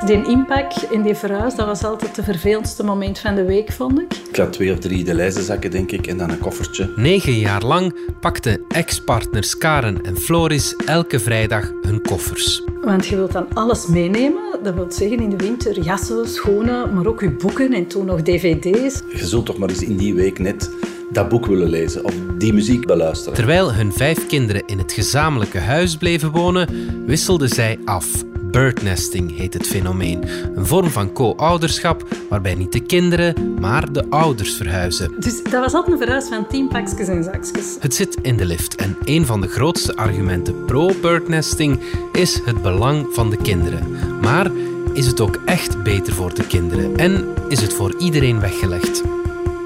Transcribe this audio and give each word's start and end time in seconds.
Die 0.00 0.26
inpak 0.26 0.72
in 0.90 1.02
die 1.02 1.14
verhuis, 1.14 1.54
dat 1.54 1.66
was 1.66 1.84
altijd 1.84 2.16
het 2.16 2.24
vervelendste 2.24 2.84
moment 2.84 3.18
van 3.18 3.34
de 3.34 3.44
week, 3.44 3.72
vond 3.72 4.00
ik. 4.00 4.12
Ik 4.28 4.36
had 4.36 4.52
twee 4.52 4.72
of 4.72 4.78
drie 4.78 5.04
de 5.04 5.14
lijzenzakken, 5.14 5.70
denk 5.70 5.92
ik, 5.92 6.06
en 6.06 6.18
dan 6.18 6.30
een 6.30 6.38
koffertje. 6.38 6.92
Negen 6.96 7.38
jaar 7.38 7.62
lang 7.62 7.94
pakten 8.20 8.60
ex-partners 8.68 9.58
Karen 9.58 10.02
en 10.04 10.16
Floris 10.16 10.76
elke 10.76 11.20
vrijdag 11.20 11.72
hun 11.82 12.02
koffers. 12.02 12.62
Want 12.82 13.06
je 13.06 13.16
wilt 13.16 13.32
dan 13.32 13.46
alles 13.54 13.86
meenemen. 13.86 14.42
Dat 14.62 14.74
wil 14.74 14.86
zeggen 14.88 15.20
in 15.20 15.30
de 15.30 15.36
winter 15.36 15.80
jassen, 15.80 16.28
schoenen, 16.28 16.94
maar 16.94 17.06
ook 17.06 17.20
je 17.20 17.30
boeken 17.30 17.72
en 17.72 17.86
toen 17.86 18.06
nog 18.06 18.22
dvd's. 18.22 19.02
Je 19.12 19.26
zult 19.26 19.46
toch 19.46 19.58
maar 19.58 19.68
eens 19.68 19.82
in 19.82 19.96
die 19.96 20.14
week 20.14 20.38
net 20.38 20.70
dat 21.12 21.28
boek 21.28 21.46
willen 21.46 21.68
lezen 21.68 22.04
of 22.04 22.14
die 22.38 22.52
muziek 22.52 22.86
beluisteren. 22.86 23.34
Terwijl 23.34 23.74
hun 23.74 23.92
vijf 23.92 24.26
kinderen 24.26 24.62
in 24.66 24.78
het 24.78 24.92
gezamenlijke 24.92 25.58
huis 25.58 25.96
bleven 25.96 26.30
wonen, 26.30 26.68
wisselden 27.06 27.48
zij 27.48 27.78
af. 27.84 28.06
Birdnesting 28.54 29.36
heet 29.36 29.54
het 29.54 29.66
fenomeen. 29.66 30.24
Een 30.54 30.66
vorm 30.66 30.90
van 30.90 31.12
co-ouderschap 31.12 32.06
waarbij 32.28 32.54
niet 32.54 32.72
de 32.72 32.80
kinderen, 32.80 33.54
maar 33.60 33.92
de 33.92 34.04
ouders 34.10 34.54
verhuizen. 34.54 35.14
Dus 35.18 35.42
dat 35.42 35.52
was 35.52 35.74
altijd 35.74 35.92
een 35.92 35.98
verhuis 35.98 36.28
van 36.28 36.46
tien 36.46 36.68
pakjes 36.68 37.08
en 37.08 37.24
zakjes. 37.24 37.76
Het 37.80 37.94
zit 37.94 38.16
in 38.22 38.36
de 38.36 38.44
lift 38.44 38.74
en 38.74 38.96
een 39.04 39.26
van 39.26 39.40
de 39.40 39.48
grootste 39.48 39.96
argumenten 39.96 40.64
pro-birdnesting 40.64 41.80
is 42.12 42.40
het 42.44 42.62
belang 42.62 43.06
van 43.10 43.30
de 43.30 43.36
kinderen. 43.36 43.86
Maar 44.20 44.50
is 44.92 45.06
het 45.06 45.20
ook 45.20 45.38
echt 45.44 45.82
beter 45.82 46.12
voor 46.12 46.34
de 46.34 46.46
kinderen 46.46 46.96
en 46.96 47.34
is 47.48 47.60
het 47.60 47.74
voor 47.74 47.94
iedereen 47.98 48.40
weggelegd? 48.40 49.02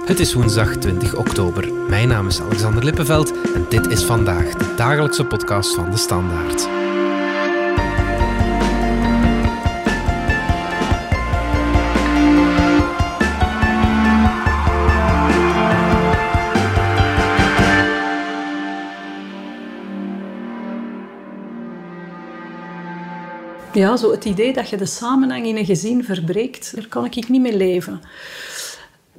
Het 0.04 0.20
is 0.20 0.34
woensdag 0.34 0.76
20 0.76 1.16
oktober. 1.16 1.72
Mijn 1.88 2.08
naam 2.08 2.26
is 2.26 2.40
Alexander 2.40 2.84
Lippenveld 2.84 3.32
en 3.54 3.66
dit 3.68 3.86
is 3.86 4.04
vandaag 4.04 4.54
de 4.54 4.74
dagelijkse 4.76 5.24
podcast 5.24 5.74
van 5.74 5.90
de 5.90 5.96
Standaard. 5.96 6.87
Ja, 23.78 23.96
zo 23.96 24.10
het 24.10 24.24
idee 24.24 24.52
dat 24.52 24.68
je 24.68 24.76
de 24.76 24.86
samenhang 24.86 25.46
in 25.46 25.56
een 25.56 25.64
gezin 25.64 26.04
verbreekt, 26.04 26.74
daar 26.74 26.88
kan 26.88 27.04
ik 27.04 27.28
niet 27.28 27.40
mee 27.40 27.56
leven. 27.56 28.00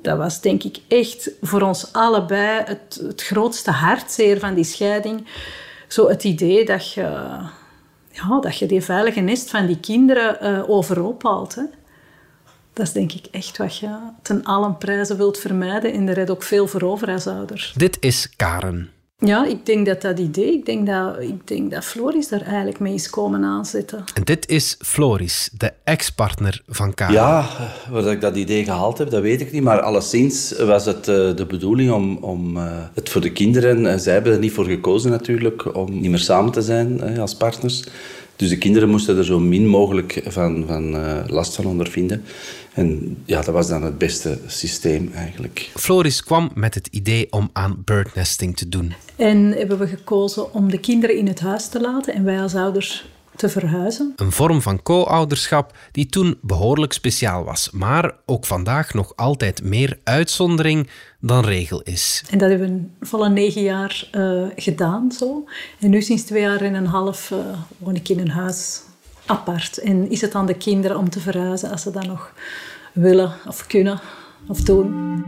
Dat 0.01 0.17
was 0.17 0.41
denk 0.41 0.63
ik 0.63 0.77
echt 0.87 1.31
voor 1.41 1.61
ons 1.61 1.93
allebei 1.93 2.63
het, 2.65 2.99
het 3.03 3.23
grootste 3.23 3.71
hartzeer 3.71 4.39
van 4.39 4.53
die 4.53 4.63
scheiding. 4.63 5.27
Zo 5.87 6.07
het 6.07 6.23
idee 6.23 6.65
dat 6.65 6.93
je, 6.93 7.01
ja, 8.11 8.39
dat 8.41 8.57
je 8.57 8.65
die 8.65 8.81
veilige 8.81 9.19
nest 9.19 9.49
van 9.49 9.65
die 9.65 9.79
kinderen 9.79 10.37
uh, 10.41 10.69
overhoop 10.69 11.23
haalt. 11.23 11.55
Hè. 11.55 11.63
Dat 12.73 12.87
is 12.87 12.93
denk 12.93 13.11
ik 13.11 13.25
echt 13.31 13.57
wat 13.57 13.77
je 13.77 13.97
ten 14.21 14.43
allen 14.43 14.77
prijzen 14.77 15.17
wilt 15.17 15.37
vermijden. 15.37 15.93
En 15.93 16.05
daar 16.05 16.17
heb 16.17 16.29
ook 16.29 16.43
veel 16.43 16.67
voor 16.67 16.81
over 16.81 17.07
als 17.07 17.27
ouder. 17.27 17.71
Dit 17.75 17.97
is 17.99 18.33
Karen. 18.35 18.89
Ja, 19.21 19.45
ik 19.45 19.65
denk 19.65 19.85
dat 19.85 20.01
dat 20.01 20.19
idee, 20.19 20.53
ik 20.53 20.65
denk 20.65 20.87
dat, 20.87 21.19
ik 21.19 21.47
denk 21.47 21.71
dat 21.71 21.85
Floris 21.85 22.27
daar 22.27 22.41
eigenlijk 22.41 22.79
mee 22.79 22.93
is 22.93 23.09
komen 23.09 23.43
aanzetten. 23.43 24.03
En 24.13 24.23
dit 24.23 24.47
is 24.47 24.75
Floris, 24.79 25.49
de 25.57 25.71
ex-partner 25.83 26.61
van 26.67 26.93
Karen. 26.93 27.13
Ja, 27.13 27.47
waar 27.89 28.11
ik 28.11 28.21
dat 28.21 28.35
idee 28.35 28.63
gehaald 28.63 28.97
heb, 28.97 29.09
dat 29.09 29.21
weet 29.21 29.41
ik 29.41 29.51
niet. 29.51 29.63
Maar 29.63 29.79
alleszins 29.81 30.51
was 30.57 30.85
het 30.85 31.07
uh, 31.07 31.35
de 31.35 31.45
bedoeling 31.47 31.91
om, 31.91 32.17
om 32.17 32.57
uh, 32.57 32.63
het 32.93 33.09
voor 33.09 33.21
de 33.21 33.31
kinderen... 33.31 33.85
Uh, 33.85 33.95
zij 33.95 34.13
hebben 34.13 34.33
er 34.33 34.39
niet 34.39 34.51
voor 34.51 34.65
gekozen 34.65 35.11
natuurlijk, 35.11 35.75
om 35.75 35.99
niet 35.99 36.09
meer 36.09 36.19
samen 36.19 36.51
te 36.51 36.61
zijn 36.61 37.19
als 37.19 37.35
partners. 37.35 37.83
Dus 38.39 38.49
de 38.49 38.57
kinderen 38.57 38.89
moesten 38.89 39.17
er 39.17 39.25
zo 39.25 39.39
min 39.39 39.67
mogelijk 39.67 40.21
van, 40.25 40.63
van 40.67 40.97
last 41.27 41.55
van 41.55 41.65
ondervinden. 41.65 42.23
En 42.73 43.17
ja, 43.25 43.41
dat 43.41 43.53
was 43.53 43.67
dan 43.67 43.83
het 43.83 43.97
beste 43.97 44.37
systeem 44.47 45.11
eigenlijk. 45.13 45.69
Floris 45.75 46.23
kwam 46.23 46.51
met 46.53 46.75
het 46.75 46.87
idee 46.87 47.27
om 47.29 47.49
aan 47.53 47.81
birdnesting 47.85 48.57
te 48.57 48.69
doen. 48.69 48.93
En 49.15 49.51
hebben 49.51 49.79
we 49.79 49.87
gekozen 49.87 50.53
om 50.53 50.69
de 50.69 50.79
kinderen 50.79 51.17
in 51.17 51.27
het 51.27 51.39
huis 51.39 51.67
te 51.67 51.81
laten 51.81 52.13
en 52.13 52.23
wij 52.23 52.41
als 52.41 52.55
ouders 52.55 53.05
te 53.39 53.49
verhuizen. 53.49 54.13
Een 54.15 54.31
vorm 54.31 54.61
van 54.61 54.81
co-ouderschap 54.81 55.77
die 55.91 56.05
toen 56.05 56.37
behoorlijk 56.41 56.93
speciaal 56.93 57.43
was, 57.43 57.69
maar 57.71 58.15
ook 58.25 58.45
vandaag 58.45 58.93
nog 58.93 59.15
altijd 59.15 59.63
meer 59.63 59.99
uitzondering 60.03 60.89
dan 61.19 61.45
regel 61.45 61.81
is. 61.81 62.23
En 62.29 62.37
dat 62.37 62.49
hebben 62.49 62.95
we 62.99 63.05
volle 63.05 63.29
negen 63.29 63.61
jaar 63.61 64.09
uh, 64.11 64.47
gedaan 64.55 65.11
zo. 65.11 65.43
En 65.79 65.89
nu 65.89 66.01
sinds 66.01 66.23
twee 66.23 66.41
jaar 66.41 66.61
en 66.61 66.73
een 66.73 66.85
half 66.85 67.31
uh, 67.31 67.37
woon 67.77 67.95
ik 67.95 68.09
in 68.09 68.19
een 68.19 68.29
huis 68.29 68.81
apart. 69.25 69.77
En 69.77 70.09
is 70.09 70.21
het 70.21 70.35
aan 70.35 70.45
de 70.45 70.57
kinderen 70.57 70.97
om 70.97 71.09
te 71.09 71.19
verhuizen 71.19 71.71
als 71.71 71.81
ze 71.81 71.91
dat 71.91 72.07
nog 72.07 72.33
willen 72.93 73.33
of 73.47 73.67
kunnen 73.67 73.99
of 74.47 74.61
doen. 74.61 75.23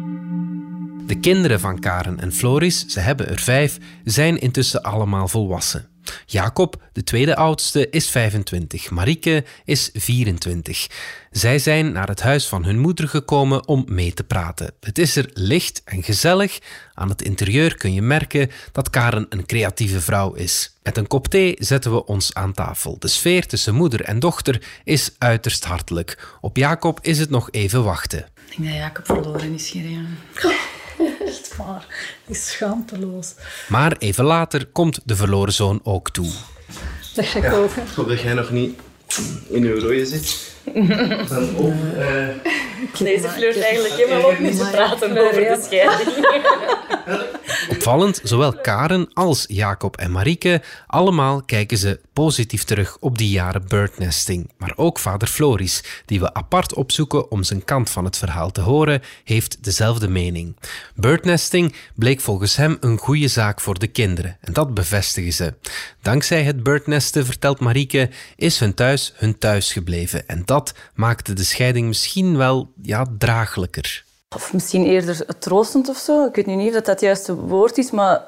De 1.06 1.20
kinderen 1.20 1.60
van 1.60 1.80
Karen 1.80 2.20
en 2.20 2.32
Floris, 2.32 2.86
ze 2.86 3.00
hebben 3.00 3.30
er 3.30 3.40
vijf, 3.40 3.78
zijn 4.04 4.40
intussen 4.40 4.82
allemaal 4.82 5.28
volwassen. 5.28 5.91
Jacob, 6.26 6.82
de 6.94 7.04
tweede 7.04 7.36
oudste, 7.36 7.90
is 7.90 8.10
25. 8.10 8.90
Marieke 8.90 9.44
is 9.66 9.90
24. 9.94 10.88
Zij 11.32 11.60
zijn 11.60 11.92
naar 11.92 12.08
het 12.08 12.22
huis 12.22 12.48
van 12.48 12.64
hun 12.64 12.80
moeder 12.80 13.08
gekomen 13.08 13.68
om 13.68 13.86
mee 13.88 14.14
te 14.14 14.24
praten. 14.24 14.74
Het 14.80 14.98
is 14.98 15.16
er 15.16 15.30
licht 15.34 15.82
en 15.86 16.04
gezellig. 16.04 16.60
Aan 16.94 17.10
het 17.10 17.22
interieur 17.22 17.76
kun 17.76 17.94
je 17.94 18.02
merken 18.02 18.52
dat 18.72 18.90
Karen 18.90 19.26
een 19.30 19.46
creatieve 19.46 20.02
vrouw 20.02 20.34
is. 20.34 20.76
Met 20.84 20.98
een 20.98 21.08
kop 21.08 21.28
thee 21.28 21.56
zetten 21.60 21.92
we 21.92 22.06
ons 22.06 22.34
aan 22.34 22.54
tafel. 22.54 22.96
De 23.00 23.08
sfeer 23.08 23.48
tussen 23.48 23.76
moeder 23.76 24.02
en 24.02 24.20
dochter 24.20 24.64
is 24.84 25.16
uiterst 25.18 25.64
hartelijk. 25.64 26.38
Op 26.42 26.58
Jacob 26.58 27.00
is 27.02 27.20
het 27.20 27.30
nog 27.30 27.52
even 27.52 27.84
wachten. 27.84 28.20
Ik 28.50 28.58
denk 28.58 28.70
dat 28.70 28.78
Jacob 28.78 29.06
verloren 29.06 29.54
is 29.54 29.72
hier, 29.72 29.90
ja. 29.90 30.02
Waar. 31.66 31.86
Is 32.28 32.52
schaamteloos. 32.52 33.34
Maar 33.68 33.96
even 33.98 34.24
later 34.24 34.66
komt 34.66 35.00
de 35.04 35.16
verloren 35.16 35.54
zoon 35.54 35.80
ook 35.84 36.10
toe. 36.10 36.32
Dat 37.16 37.26
ga 37.26 37.40
ik 37.40 37.54
ook. 37.54 37.72
Ik 37.72 37.94
hoop 37.96 38.08
dat 38.08 38.22
jij 38.22 38.34
nog 38.34 38.52
niet 38.52 38.80
in 39.50 39.64
uw 39.64 39.80
rode 39.80 40.06
zit. 40.06 40.54
Dan 41.30 41.56
op, 41.56 41.74
uh... 41.98 42.28
Deze 43.00 43.30
flirt 43.30 43.60
eigenlijk 43.60 43.94
helemaal 43.94 44.30
op 44.30 44.40
niet 44.40 44.58
te 44.58 44.70
praten 44.72 45.18
over 45.18 45.42
de 45.42 45.62
scheiding. 45.62 46.26
Opvallend, 47.70 48.22
zowel 48.24 48.54
Karen 48.54 49.14
als 49.14 49.46
Jacob 49.48 49.98
en 49.98 50.12
Marieke, 50.12 50.62
allemaal 50.88 51.42
kijken 51.42 51.78
ze 51.78 52.00
positief 52.14 52.64
terug 52.64 52.98
op 53.00 53.18
die 53.18 53.30
jaren 53.30 53.68
birdnesting. 53.68 54.52
Maar 54.58 54.74
ook 54.76 55.00
vader 55.00 55.28
Floris, 55.28 55.84
die 56.06 56.20
we 56.20 56.34
apart 56.34 56.74
opzoeken 56.74 57.32
om 57.32 57.44
zijn 57.44 57.64
kant 57.64 57.90
van 57.90 58.06
het 58.06 58.18
verhaal 58.18 58.52
te 58.52 58.62
horen, 58.62 59.02
heeft 59.24 59.64
dezelfde 59.64 60.08
mening. 60.08 60.56
Birdnesting 60.96 61.76
bleek 61.96 62.22
volgens 62.22 62.56
hem 62.56 62.78
een 62.80 62.98
goede 62.98 63.28
zaak 63.28 63.62
voor 63.62 63.80
de 63.80 63.88
kinderen 63.88 64.38
en 64.42 64.54
dat 64.54 64.74
bevestigen 64.74 65.34
ze. 65.34 65.54
Dankzij 66.02 66.44
het 66.44 66.64
birdnesten, 66.64 67.26
vertelt 67.26 67.60
Marieke, 67.60 68.10
is 68.36 68.60
hun 68.60 68.74
thuis 68.74 69.14
hun 69.16 69.38
thuis 69.38 69.72
gebleven 69.74 70.28
en 70.28 70.42
dat 70.46 70.74
maakte 70.94 71.34
de 71.34 71.44
scheiding 71.44 71.88
misschien 71.88 72.38
wel 72.38 72.71
ja, 72.82 73.06
draaglijker. 73.18 74.04
Of 74.36 74.54
misschien 74.54 74.86
eerder 74.86 75.26
troostend 75.40 75.90
of 75.90 75.98
zo. 75.98 76.26
Ik 76.26 76.36
weet 76.36 76.46
niet 76.46 76.68
of 76.68 76.74
dat, 76.74 76.74
dat 76.74 76.86
het 76.86 77.02
juiste 77.02 77.36
woord 77.36 77.78
is, 77.78 77.92
maar 77.92 78.22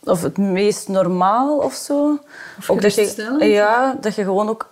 of 0.00 0.22
het 0.22 0.38
meest 0.38 0.88
normaal 0.88 1.58
of 1.58 1.74
zo. 1.74 2.18
Of 2.58 2.70
ook 2.70 2.82
dat 2.82 2.94
je, 2.94 3.36
ja, 3.40 3.96
dat 4.00 4.14
je 4.14 4.24
gewoon 4.24 4.48
ook 4.48 4.68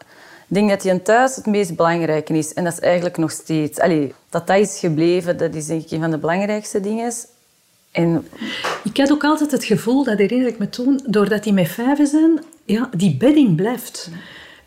denkt 0.50 0.70
dat 0.70 0.82
je 0.82 0.90
een 0.90 1.02
thuis 1.02 1.36
het 1.36 1.46
meest 1.46 1.76
belangrijke 1.76 2.32
is. 2.32 2.52
En 2.52 2.64
dat 2.64 2.72
is 2.72 2.78
eigenlijk 2.78 3.16
nog 3.16 3.30
steeds... 3.30 3.78
Allee, 3.78 4.14
dat 4.30 4.46
dat 4.46 4.58
is 4.58 4.78
gebleven, 4.78 5.36
dat 5.36 5.54
is 5.54 5.66
denk 5.66 5.84
ik 5.84 5.90
een 5.90 6.00
van 6.00 6.10
de 6.10 6.18
belangrijkste 6.18 6.80
dingen. 6.80 7.12
En... 7.90 8.28
Ik 8.84 8.96
had 8.96 9.12
ook 9.12 9.24
altijd 9.24 9.50
het 9.50 9.64
gevoel, 9.64 10.04
dat 10.04 10.18
herinner 10.18 10.48
ik 10.48 10.58
me 10.58 10.68
toen, 10.68 11.00
doordat 11.06 11.42
die 11.42 11.52
met 11.52 11.68
vijven 11.68 12.06
zijn, 12.06 12.44
ja, 12.64 12.88
die 12.96 13.16
bedding 13.16 13.56
blijft. 13.56 14.10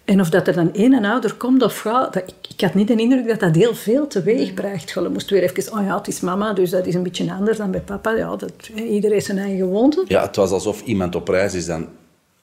En 0.05 0.19
of 0.21 0.29
dat 0.29 0.47
er 0.47 0.53
dan 0.53 0.73
één 0.73 1.05
ouder 1.05 1.33
komt 1.33 1.63
of 1.63 1.79
gaat, 1.79 2.13
dat, 2.13 2.23
ik, 2.25 2.51
ik, 2.51 2.61
had 2.61 2.73
niet 2.73 2.87
de 2.87 2.95
indruk 2.95 3.27
dat 3.27 3.39
dat 3.39 3.55
heel 3.55 3.75
veel 3.75 4.07
teweeg 4.07 4.53
bracht. 4.53 4.89
Je 4.89 5.09
moest 5.11 5.29
weer 5.29 5.43
even, 5.43 5.73
oh 5.73 5.85
ja, 5.85 5.97
het 5.97 6.07
is 6.07 6.19
mama, 6.19 6.53
dus 6.53 6.69
dat 6.69 6.85
is 6.85 6.93
een 6.93 7.03
beetje 7.03 7.31
anders 7.31 7.57
dan 7.57 7.71
bij 7.71 7.81
papa. 7.81 8.11
Ja, 8.11 8.35
dat, 8.35 8.69
iedereen 8.75 9.11
heeft 9.11 9.25
zijn 9.25 9.37
eigen 9.37 9.57
gewoonte. 9.57 10.05
Ja, 10.07 10.21
het 10.21 10.35
was 10.35 10.51
alsof 10.51 10.81
iemand 10.81 11.15
op 11.15 11.27
reis 11.27 11.53
is 11.53 11.65
dan 11.65 11.87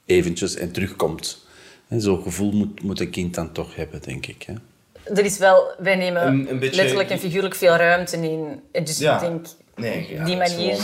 eventjes 0.05 0.55
en 0.55 0.73
terugkomt. 0.73 1.46
Zo'n 1.88 2.23
gevoel 2.23 2.52
moet, 2.52 2.82
moet 2.82 3.00
een 3.00 3.11
kind 3.11 3.34
dan 3.34 3.52
toch 3.52 3.75
hebben, 3.75 4.02
denk 4.02 4.26
ik. 4.26 4.43
Hè? 4.43 4.55
Er 5.14 5.25
is 5.25 5.38
wel, 5.38 5.75
wij 5.79 5.96
nemen 5.96 6.26
een, 6.26 6.50
een 6.50 6.58
beetje... 6.58 6.76
letterlijk 6.76 7.11
en 7.11 7.19
figuurlijk 7.19 7.55
veel 7.55 7.76
ruimte 7.76 8.17
in. 8.17 8.61
Dus 8.84 8.99
ja. 8.99 9.14
ik 9.14 9.20
denk, 9.20 9.46
nee, 9.76 10.25
die 10.25 10.37
manier 10.37 10.79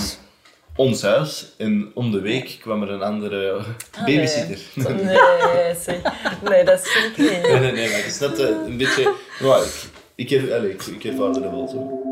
ons 0.77 1.03
huis 1.03 1.47
en 1.57 1.91
om 1.95 2.11
de 2.11 2.21
week 2.21 2.57
kwam 2.61 2.83
er 2.83 2.91
een 2.91 3.03
andere 3.03 3.51
ah, 3.51 3.67
babysitter. 4.05 4.59
Nee, 4.75 4.95
nee, 4.95 6.01
nee, 6.49 6.65
dat 6.65 6.85
is 6.85 6.97
niet. 7.17 7.31
Nee, 7.31 7.61
nee, 7.61 7.73
nee, 7.73 7.89
maar 7.89 7.97
het 7.97 8.07
is 8.07 8.19
net 8.19 8.39
uh, 8.39 8.47
een 8.49 8.77
beetje... 8.77 9.15
Nou, 9.41 9.65
ik, 10.15 10.31
ik, 10.31 10.43
ik, 10.63 10.87
ik 10.87 11.05
ervaarde 11.05 11.41
dat 11.41 11.51
wel 11.51 11.69
zo. 11.69 12.07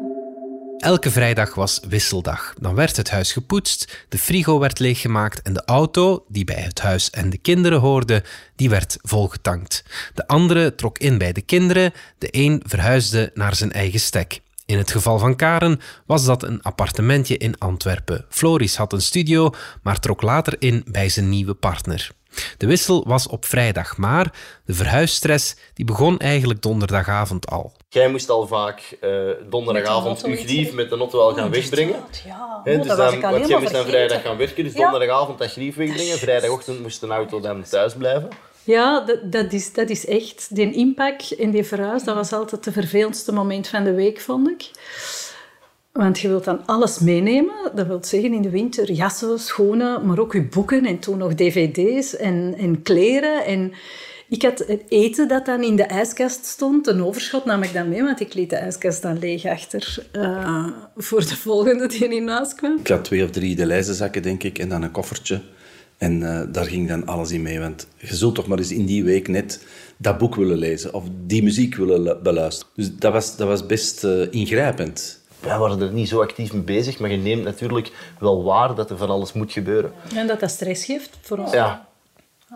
Elke 0.78 1.10
vrijdag 1.10 1.54
was 1.54 1.80
wisseldag. 1.88 2.54
Dan 2.60 2.74
werd 2.74 2.96
het 2.96 3.10
huis 3.10 3.32
gepoetst, 3.32 4.06
de 4.08 4.18
frigo 4.18 4.58
werd 4.58 4.78
leeggemaakt 4.78 5.42
en 5.42 5.52
de 5.52 5.62
auto, 5.64 6.24
die 6.28 6.44
bij 6.44 6.60
het 6.60 6.80
huis 6.80 7.10
en 7.10 7.30
de 7.30 7.38
kinderen 7.38 7.80
hoorde, 7.80 8.22
die 8.56 8.70
werd 8.70 8.98
volgetankt. 9.02 9.84
De 10.14 10.26
andere 10.26 10.74
trok 10.74 10.98
in 10.98 11.18
bij 11.18 11.32
de 11.32 11.42
kinderen, 11.42 11.92
de 12.18 12.28
een 12.30 12.62
verhuisde 12.66 13.30
naar 13.34 13.54
zijn 13.54 13.72
eigen 13.72 14.00
stek. 14.00 14.40
In 14.66 14.78
het 14.78 14.90
geval 14.90 15.18
van 15.18 15.36
Karen 15.36 15.80
was 16.06 16.24
dat 16.24 16.42
een 16.42 16.62
appartementje 16.62 17.36
in 17.36 17.58
Antwerpen. 17.58 18.24
Floris 18.28 18.76
had 18.76 18.92
een 18.92 19.00
studio, 19.00 19.50
maar 19.82 20.00
trok 20.00 20.22
later 20.22 20.56
in 20.58 20.84
bij 20.86 21.08
zijn 21.08 21.28
nieuwe 21.28 21.54
partner. 21.54 22.10
De 22.56 22.66
wissel 22.66 23.04
was 23.06 23.26
op 23.28 23.44
vrijdag, 23.44 23.96
maar 23.96 24.32
de 24.64 24.74
verhuisstress 24.74 25.56
die 25.74 25.84
begon 25.84 26.18
eigenlijk 26.18 26.62
donderdagavond 26.62 27.50
al. 27.50 27.72
Jij 27.88 28.08
moest 28.08 28.30
al 28.30 28.46
vaak 28.46 28.96
uh, 29.00 29.30
donderdagavond 29.50 30.20
je 30.20 30.36
grief 30.36 30.72
met 30.72 30.90
de 30.90 30.96
auto 30.96 31.18
wel 31.18 31.34
gaan 31.34 31.50
wegbrengen. 31.50 31.96
Ja, 32.26 32.60
He, 32.64 32.70
oh, 32.72 32.78
dus 32.78 32.86
dat 32.86 32.96
dan, 32.96 33.06
was 33.06 33.14
ik 33.14 33.24
al 33.24 33.30
want 33.30 33.48
jij 33.48 33.60
moest 33.60 33.72
dan 33.72 33.86
vrijdag 33.86 34.22
gaan 34.22 34.36
werken, 34.36 34.64
dus 34.64 34.72
donderdagavond 34.72 35.38
dat 35.38 35.50
grief 35.50 35.76
wegbrengen. 35.76 36.18
Vrijdagochtend 36.18 36.80
moest 36.80 37.00
de 37.00 37.06
auto 37.06 37.40
dan 37.40 37.62
thuis 37.62 37.94
blijven. 37.94 38.28
Ja, 38.64 39.00
dat, 39.00 39.32
dat, 39.32 39.52
is, 39.52 39.72
dat 39.72 39.90
is 39.90 40.06
echt... 40.06 40.46
Die 40.50 40.72
inpak 40.72 41.22
in 41.22 41.50
die 41.50 41.64
verhuis, 41.64 42.04
dat 42.04 42.14
was 42.14 42.32
altijd 42.32 42.64
het 42.64 42.74
vervelendste 42.74 43.32
moment 43.32 43.68
van 43.68 43.84
de 43.84 43.94
week, 43.94 44.20
vond 44.20 44.48
ik. 44.48 44.70
Want 45.92 46.20
je 46.20 46.28
wilt 46.28 46.44
dan 46.44 46.66
alles 46.66 46.98
meenemen. 46.98 47.54
Dat 47.74 47.86
wil 47.86 47.98
zeggen 48.04 48.32
in 48.32 48.42
de 48.42 48.50
winter 48.50 48.92
jassen, 48.92 49.38
schoenen, 49.38 50.06
maar 50.06 50.18
ook 50.18 50.32
je 50.32 50.42
boeken 50.42 50.86
en 50.86 50.98
toen 50.98 51.18
nog 51.18 51.34
dvd's 51.34 52.16
en, 52.16 52.54
en 52.58 52.82
kleren. 52.82 53.44
En 53.44 53.72
ik 54.28 54.42
had 54.42 54.58
het 54.58 54.82
eten 54.88 55.28
dat 55.28 55.46
dan 55.46 55.62
in 55.62 55.76
de 55.76 55.82
ijskast 55.82 56.44
stond, 56.44 56.86
een 56.86 57.02
overschot 57.02 57.44
nam 57.44 57.62
ik 57.62 57.72
dan 57.72 57.88
mee, 57.88 58.02
want 58.02 58.20
ik 58.20 58.34
liet 58.34 58.50
de 58.50 58.56
ijskast 58.56 59.02
dan 59.02 59.18
leeg 59.18 59.44
achter 59.44 60.06
eh, 60.12 60.66
voor 60.96 61.20
de 61.20 61.36
volgende 61.36 61.86
die 61.86 62.14
in 62.14 62.28
huis 62.28 62.54
kwam. 62.54 62.78
Ik 62.78 62.88
had 62.88 63.04
twee 63.04 63.24
of 63.24 63.30
drie 63.30 63.56
de 63.56 63.66
lijzenzakken, 63.66 64.22
denk 64.22 64.42
ik, 64.42 64.58
en 64.58 64.68
dan 64.68 64.82
een 64.82 64.90
koffertje. 64.90 65.40
En 66.04 66.22
eh, 66.22 66.46
daar 66.52 66.64
ging 66.64 66.88
dan 66.88 67.06
alles 67.06 67.30
in 67.30 67.42
mee. 67.42 67.60
Want 67.60 67.86
je 67.96 68.16
zult 68.16 68.34
toch 68.34 68.46
maar 68.46 68.58
eens 68.58 68.72
in 68.72 68.86
die 68.86 69.04
week 69.04 69.28
net 69.28 69.66
dat 69.96 70.18
boek 70.18 70.34
willen 70.34 70.56
lezen 70.56 70.94
of 70.94 71.04
die 71.26 71.42
muziek 71.42 71.74
willen 71.74 72.02
lu- 72.02 72.14
beluisteren. 72.22 72.72
Dus 72.76 72.96
dat 72.96 73.12
was, 73.12 73.36
dat 73.36 73.48
was 73.48 73.66
best 73.66 74.04
eh, 74.04 74.32
ingrijpend. 74.32 75.22
Wij 75.40 75.58
waren 75.58 75.80
er 75.80 75.92
niet 75.92 76.08
zo 76.08 76.20
actief 76.20 76.52
mee 76.52 76.62
bezig, 76.62 76.98
maar 76.98 77.10
je 77.10 77.16
neemt 77.16 77.44
natuurlijk 77.44 77.90
wel 78.18 78.42
waar 78.42 78.74
dat 78.74 78.90
er 78.90 78.96
van 78.96 79.08
alles 79.08 79.32
moet 79.32 79.52
gebeuren. 79.52 79.92
En 80.14 80.26
dat 80.26 80.40
dat 80.40 80.50
stress 80.50 80.84
geeft 80.84 81.18
voor 81.20 81.38
ons. 81.38 81.52
Ja. 81.52 81.88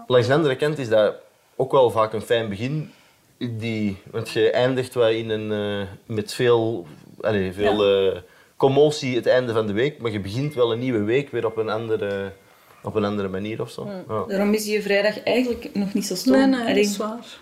Langs 0.07 0.27
de 0.27 0.33
andere 0.35 0.57
kant 0.57 0.79
is 0.79 0.89
dat 0.89 1.15
ook 1.57 1.73
wel 1.73 1.91
vaak 1.91 2.13
een 2.13 2.23
fijn 2.23 2.49
begin. 2.49 2.91
Die, 3.39 3.97
want 4.11 4.31
je 4.31 4.51
eindigt 4.51 4.95
wel 4.95 5.09
in 5.09 5.31
een, 5.31 5.53
eh, 5.53 5.87
met 6.07 6.33
veel, 6.35 6.87
allez, 7.21 7.55
veel 7.55 7.85
eh, 7.85 8.21
commotie 8.57 9.17
het 9.17 9.27
einde 9.27 9.53
van 9.53 9.67
de 9.67 9.73
week, 9.73 10.01
maar 10.01 10.11
je 10.11 10.21
begint 10.21 10.55
wel 10.55 10.73
een 10.73 10.79
nieuwe 10.79 11.03
week 11.03 11.31
weer 11.31 11.47
op 11.47 11.57
een 11.57 11.69
andere, 11.71 12.33
op 12.83 12.95
een 12.95 13.05
andere 13.05 13.29
manier 13.29 13.61
of 13.61 13.71
zo. 13.71 13.91
Ja. 14.09 14.25
Daarom 14.29 14.55
is 14.55 14.67
je 14.67 14.83
vrijdag 14.83 15.23
eigenlijk 15.23 15.71
nog 15.73 15.95
niet 15.95 16.07
zo 16.07 16.15
stom. 16.15 16.33
Nee, 16.33 16.47
nee, 16.47 16.67
dat 16.67 16.77
is 16.77 16.97
waar. 16.97 17.39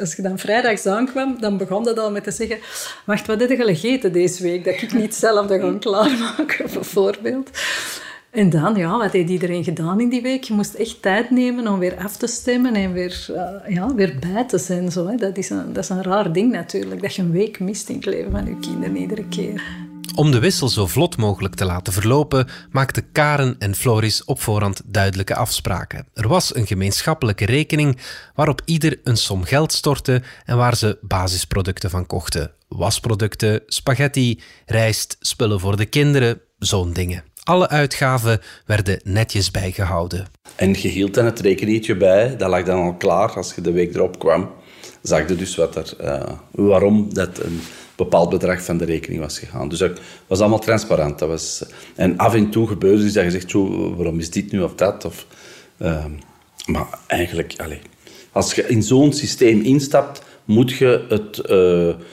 Als 0.00 0.14
je 0.14 0.22
dan 0.22 0.38
vrijdags 0.38 0.86
aankwam, 0.86 1.36
dan 1.40 1.56
begon 1.56 1.84
dat 1.84 1.98
al 1.98 2.10
met 2.10 2.24
te 2.24 2.30
zeggen... 2.30 2.58
Wacht, 3.04 3.26
wat 3.26 3.40
heb 3.40 3.48
je 3.48 3.56
gegeten 3.56 4.12
deze 4.12 4.42
week? 4.42 4.64
Dat 4.64 4.82
ik 4.82 4.92
niet 4.92 5.02
hetzelfde 5.02 5.60
ga 5.60 5.76
klaarmaken, 5.78 6.66
bijvoorbeeld. 6.74 7.50
En 8.30 8.50
dan, 8.50 8.76
ja, 8.76 8.98
wat 8.98 9.12
heeft 9.12 9.30
iedereen 9.30 9.64
gedaan 9.64 10.00
in 10.00 10.08
die 10.08 10.22
week? 10.22 10.44
Je 10.44 10.54
moest 10.54 10.74
echt 10.74 11.02
tijd 11.02 11.30
nemen 11.30 11.68
om 11.68 11.78
weer 11.78 11.96
af 11.96 12.16
te 12.16 12.26
stemmen 12.26 12.74
en 12.74 12.92
weer, 12.92 13.26
eh, 13.34 13.74
ja, 13.74 13.94
weer 13.94 14.16
bij 14.32 14.44
te 14.44 14.58
zijn. 14.58 14.92
Zo, 14.92 15.06
hè. 15.06 15.16
Dat, 15.16 15.36
is 15.36 15.50
een, 15.50 15.72
dat 15.72 15.82
is 15.82 15.88
een 15.88 16.02
raar 16.02 16.32
ding 16.32 16.52
natuurlijk, 16.52 17.02
dat 17.02 17.14
je 17.14 17.22
een 17.22 17.30
week 17.30 17.60
mist 17.60 17.88
in 17.88 17.94
het 17.94 18.06
leven 18.06 18.30
van 18.30 18.46
je 18.46 18.58
kinderen 18.58 18.96
iedere 18.96 19.28
keer. 19.28 19.62
Om 20.14 20.30
de 20.30 20.38
wissel 20.38 20.68
zo 20.68 20.86
vlot 20.86 21.16
mogelijk 21.16 21.54
te 21.54 21.64
laten 21.64 21.92
verlopen, 21.92 22.48
maakten 22.70 23.12
Karen 23.12 23.56
en 23.58 23.74
Floris 23.74 24.24
op 24.24 24.40
voorhand 24.40 24.82
duidelijke 24.84 25.34
afspraken. 25.34 26.06
Er 26.14 26.28
was 26.28 26.54
een 26.54 26.66
gemeenschappelijke 26.66 27.44
rekening 27.44 27.98
waarop 28.34 28.60
ieder 28.64 29.00
een 29.04 29.16
som 29.16 29.44
geld 29.44 29.72
stortte 29.72 30.22
en 30.44 30.56
waar 30.56 30.76
ze 30.76 30.98
basisproducten 31.00 31.90
van 31.90 32.06
kochten. 32.06 32.50
Wasproducten, 32.68 33.62
spaghetti, 33.66 34.40
rijst, 34.66 35.16
spullen 35.20 35.60
voor 35.60 35.76
de 35.76 35.86
kinderen, 35.86 36.40
zo'n 36.58 36.92
dingen. 36.92 37.24
Alle 37.42 37.68
uitgaven 37.68 38.40
werden 38.66 39.00
netjes 39.04 39.50
bijgehouden. 39.50 40.26
En 40.56 40.72
je 40.72 40.88
hield 40.88 41.14
dan 41.14 41.24
het 41.24 41.40
rekeningetje 41.40 41.96
bij. 41.96 42.36
Dat 42.36 42.50
lag 42.50 42.64
dan 42.64 42.80
al 42.80 42.94
klaar 42.94 43.30
als 43.30 43.54
je 43.54 43.60
de 43.60 43.72
week 43.72 43.94
erop 43.94 44.18
kwam. 44.18 44.50
Zag 45.02 45.28
je 45.28 45.36
dus 45.36 45.56
wat 45.56 45.76
er, 45.76 45.96
eh, 45.98 46.30
waarom 46.50 47.14
dat 47.14 47.38
een 47.38 47.60
bepaald 48.02 48.30
bedrag 48.30 48.62
van 48.62 48.78
de 48.78 48.84
rekening 48.84 49.20
was 49.20 49.38
gegaan. 49.38 49.68
Dus 49.68 49.78
dat 49.78 50.00
was 50.26 50.40
allemaal 50.40 50.58
transparant. 50.58 51.18
Dat 51.18 51.28
was, 51.28 51.64
en 51.94 52.18
af 52.18 52.34
en 52.34 52.50
toe 52.50 52.66
gebeurde 52.68 53.12
dat 53.12 53.24
je 53.24 53.30
zegt, 53.30 53.48
"Tjoe, 53.48 53.96
waarom 53.96 54.18
is 54.18 54.30
dit 54.30 54.52
nu 54.52 54.62
of 54.62 54.74
dat? 54.74 55.04
Of, 55.04 55.26
ehm, 55.78 56.10
maar 56.66 56.98
eigenlijk, 57.06 57.54
allez, 57.56 57.80
als 58.32 58.54
je 58.54 58.68
in 58.68 58.82
zo'n 58.82 59.12
systeem 59.12 59.60
instapt, 59.60 60.22
moet 60.44 60.72
je 60.72 61.04
het 61.08 61.38
eh, 61.38 62.04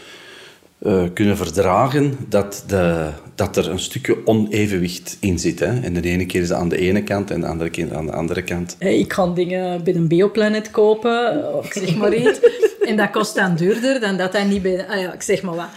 eh, 0.79 1.03
kunnen 1.13 1.37
verdragen 1.37 2.17
dat, 2.29 2.63
de, 2.67 3.09
dat 3.35 3.57
er 3.57 3.69
een 3.69 3.79
stukje 3.79 4.17
onevenwicht 4.25 5.17
in 5.19 5.39
zit. 5.39 5.59
Hè? 5.59 5.79
En 5.79 5.93
de 5.93 6.01
ene 6.01 6.25
keer 6.25 6.41
is 6.41 6.49
het 6.49 6.57
aan 6.57 6.69
de 6.69 6.77
ene 6.77 7.03
kant 7.03 7.31
en 7.31 7.41
de 7.41 7.47
andere 7.47 7.69
keer 7.69 7.95
aan 7.95 8.05
de 8.05 8.11
andere 8.11 8.41
kant. 8.41 8.75
Ik 8.79 9.07
kan 9.07 9.33
dingen 9.33 9.83
bij 9.83 9.95
een 9.95 10.07
Bioplanet 10.07 10.71
kopen, 10.71 11.43
zeg 11.69 11.95
maar 11.95 12.13
iets. 12.13 12.39
en 12.81 12.97
dat 12.97 13.09
kost 13.09 13.35
dan 13.35 13.55
duurder 13.55 13.99
dan 13.99 14.17
dat 14.17 14.33
hij 14.33 14.43
niet 14.43 14.61
bij... 14.61 14.87
Ah 14.87 14.99
ja, 14.99 15.13
ik 15.13 15.21
zeg 15.21 15.41
maar 15.41 15.55
wat. 15.55 15.69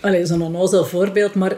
Allee, 0.00 0.26
zo'n 0.26 0.42
onnozel 0.42 0.84
voorbeeld. 0.84 1.34
Maar 1.34 1.56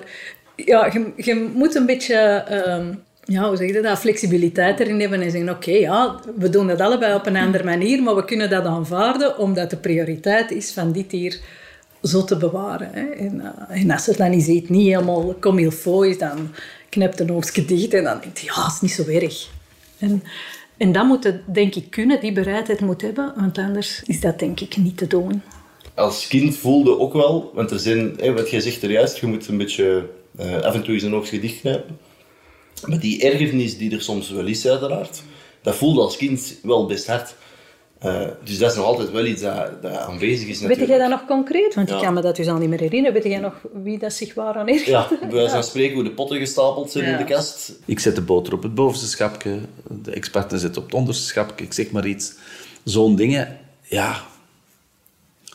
ja, 0.56 0.86
je, 0.86 1.12
je 1.16 1.50
moet 1.54 1.74
een 1.74 1.86
beetje... 1.86 2.16
ehm, 2.48 2.94
ja, 3.24 3.48
hoe 3.48 3.56
zeg 3.56 3.72
je 3.72 3.82
dat? 3.82 3.98
Flexibiliteit 3.98 4.80
erin 4.80 5.00
hebben 5.00 5.20
en 5.22 5.30
zeggen... 5.30 5.50
Oké, 5.50 5.70
ja, 5.70 6.20
we 6.38 6.48
doen 6.48 6.66
dat 6.66 6.80
allebei 6.80 7.14
op 7.14 7.26
een 7.26 7.36
andere 7.36 7.64
manier, 7.64 8.02
maar 8.02 8.14
we 8.14 8.24
kunnen 8.24 8.50
dat 8.50 8.64
aanvaarden 8.64 9.38
omdat 9.38 9.70
de 9.70 9.76
prioriteit 9.76 10.50
is 10.50 10.72
van 10.72 10.92
dit 10.92 11.10
hier 11.10 11.40
zo 12.02 12.24
te 12.24 12.36
bewaren. 12.36 12.90
Hè. 12.92 13.06
En, 13.06 13.40
eh, 13.40 13.80
en 13.80 13.90
als 13.90 14.06
het 14.06 14.16
dan 14.16 14.32
is 14.32 14.46
iets 14.46 14.68
niet 14.68 14.86
helemaal 14.86 15.34
comme 15.40 15.60
il 15.60 15.70
faut 15.70 16.04
is, 16.04 16.18
dan 16.18 16.50
knipt 16.88 17.20
een 17.20 17.32
oogstje 17.32 17.64
dicht 17.64 17.94
en 17.94 18.04
dan 18.04 18.18
denkt 18.20 18.40
je, 18.40 18.46
ja, 18.46 18.64
het 18.64 18.72
is 18.72 18.80
niet 18.80 18.90
zo 18.90 19.06
erg. 19.06 19.48
En, 19.98 20.22
en 20.76 20.92
dat 20.92 21.06
moet 21.06 21.24
het, 21.24 21.54
denk 21.54 21.74
ik, 21.74 21.90
kunnen, 21.90 22.20
die 22.20 22.32
bereidheid 22.32 22.80
moet 22.80 23.02
hebben, 23.02 23.32
want 23.36 23.58
anders 23.58 24.02
is 24.06 24.20
dat 24.20 24.38
denk 24.38 24.60
ik 24.60 24.76
niet 24.76 24.96
te 24.96 25.06
doen. 25.06 25.42
Als 25.94 26.26
kind 26.26 26.56
voelde 26.56 26.98
ook 26.98 27.12
wel, 27.12 27.50
want 27.54 27.70
er 27.70 27.78
zijn, 27.78 28.14
hè, 28.16 28.32
wat 28.32 28.50
jij 28.50 28.60
zegt 28.60 28.82
er 28.82 28.90
juist, 28.90 29.16
je 29.16 29.26
moet 29.26 29.48
een 29.48 29.56
beetje 29.56 30.08
eh, 30.36 30.60
af 30.60 30.74
en 30.74 30.82
toe 30.82 30.94
eens 30.94 31.02
een 31.02 31.14
oogstje 31.14 31.40
dichtknijpen. 31.40 31.98
Maar 32.86 33.00
die 33.00 33.22
ergernis 33.22 33.78
die 33.78 33.92
er 33.92 34.02
soms 34.02 34.30
wel 34.30 34.46
is, 34.46 34.66
uiteraard, 34.66 35.22
dat 35.62 35.74
voelde 35.74 36.00
als 36.00 36.16
kind 36.16 36.58
wel 36.62 36.86
best 36.86 37.06
hard. 37.06 37.34
Eh, 38.02 38.20
dus 38.44 38.58
dat 38.58 38.70
is 38.70 38.76
nog 38.76 38.86
altijd 38.86 39.10
wel 39.10 39.24
iets 39.26 39.42
dat, 39.42 39.82
dat 39.82 39.96
aanwezig 39.96 40.48
is 40.48 40.60
natuurlijk. 40.60 40.78
Weet 40.78 40.88
jij 40.88 40.98
dat 40.98 41.10
nog 41.10 41.24
concreet? 41.26 41.74
Want 41.74 41.90
ik 41.90 41.98
kan 41.98 42.14
me 42.14 42.20
dat 42.20 42.36
dus 42.36 42.48
al 42.48 42.58
niet 42.58 42.68
meer 42.68 42.80
herinneren. 42.80 43.22
Weet 43.22 43.32
jij 43.32 43.40
nog 43.40 43.54
wie 43.82 43.98
dat 43.98 44.12
zich 44.12 44.34
waaraan 44.34 44.68
ergerde? 44.68 44.90
Ja, 44.90 45.08
bij 45.20 45.30
wijze 45.30 45.50
van 45.50 45.64
spreken 45.64 45.94
hoe 45.94 46.04
de 46.04 46.10
potten 46.10 46.38
gestapeld 46.38 46.90
zijn 46.90 47.04
Ja. 47.04 47.10
in 47.10 47.18
de 47.18 47.24
kast. 47.32 47.72
Ik 47.84 47.98
zet 47.98 48.14
de 48.14 48.22
boter 48.22 48.52
op 48.52 48.62
het 48.62 48.74
bovenste 48.74 49.06
schapje, 49.06 49.58
de 49.88 50.10
ex-partner 50.10 50.60
zet 50.60 50.76
op 50.76 50.84
het 50.84 50.94
onderste 50.94 51.26
schapje, 51.26 51.64
ik 51.64 51.72
zeg 51.72 51.90
maar 51.90 52.06
iets. 52.06 52.34
Zo'n 52.84 53.16
dingen, 53.16 53.58
ja, 53.82 54.22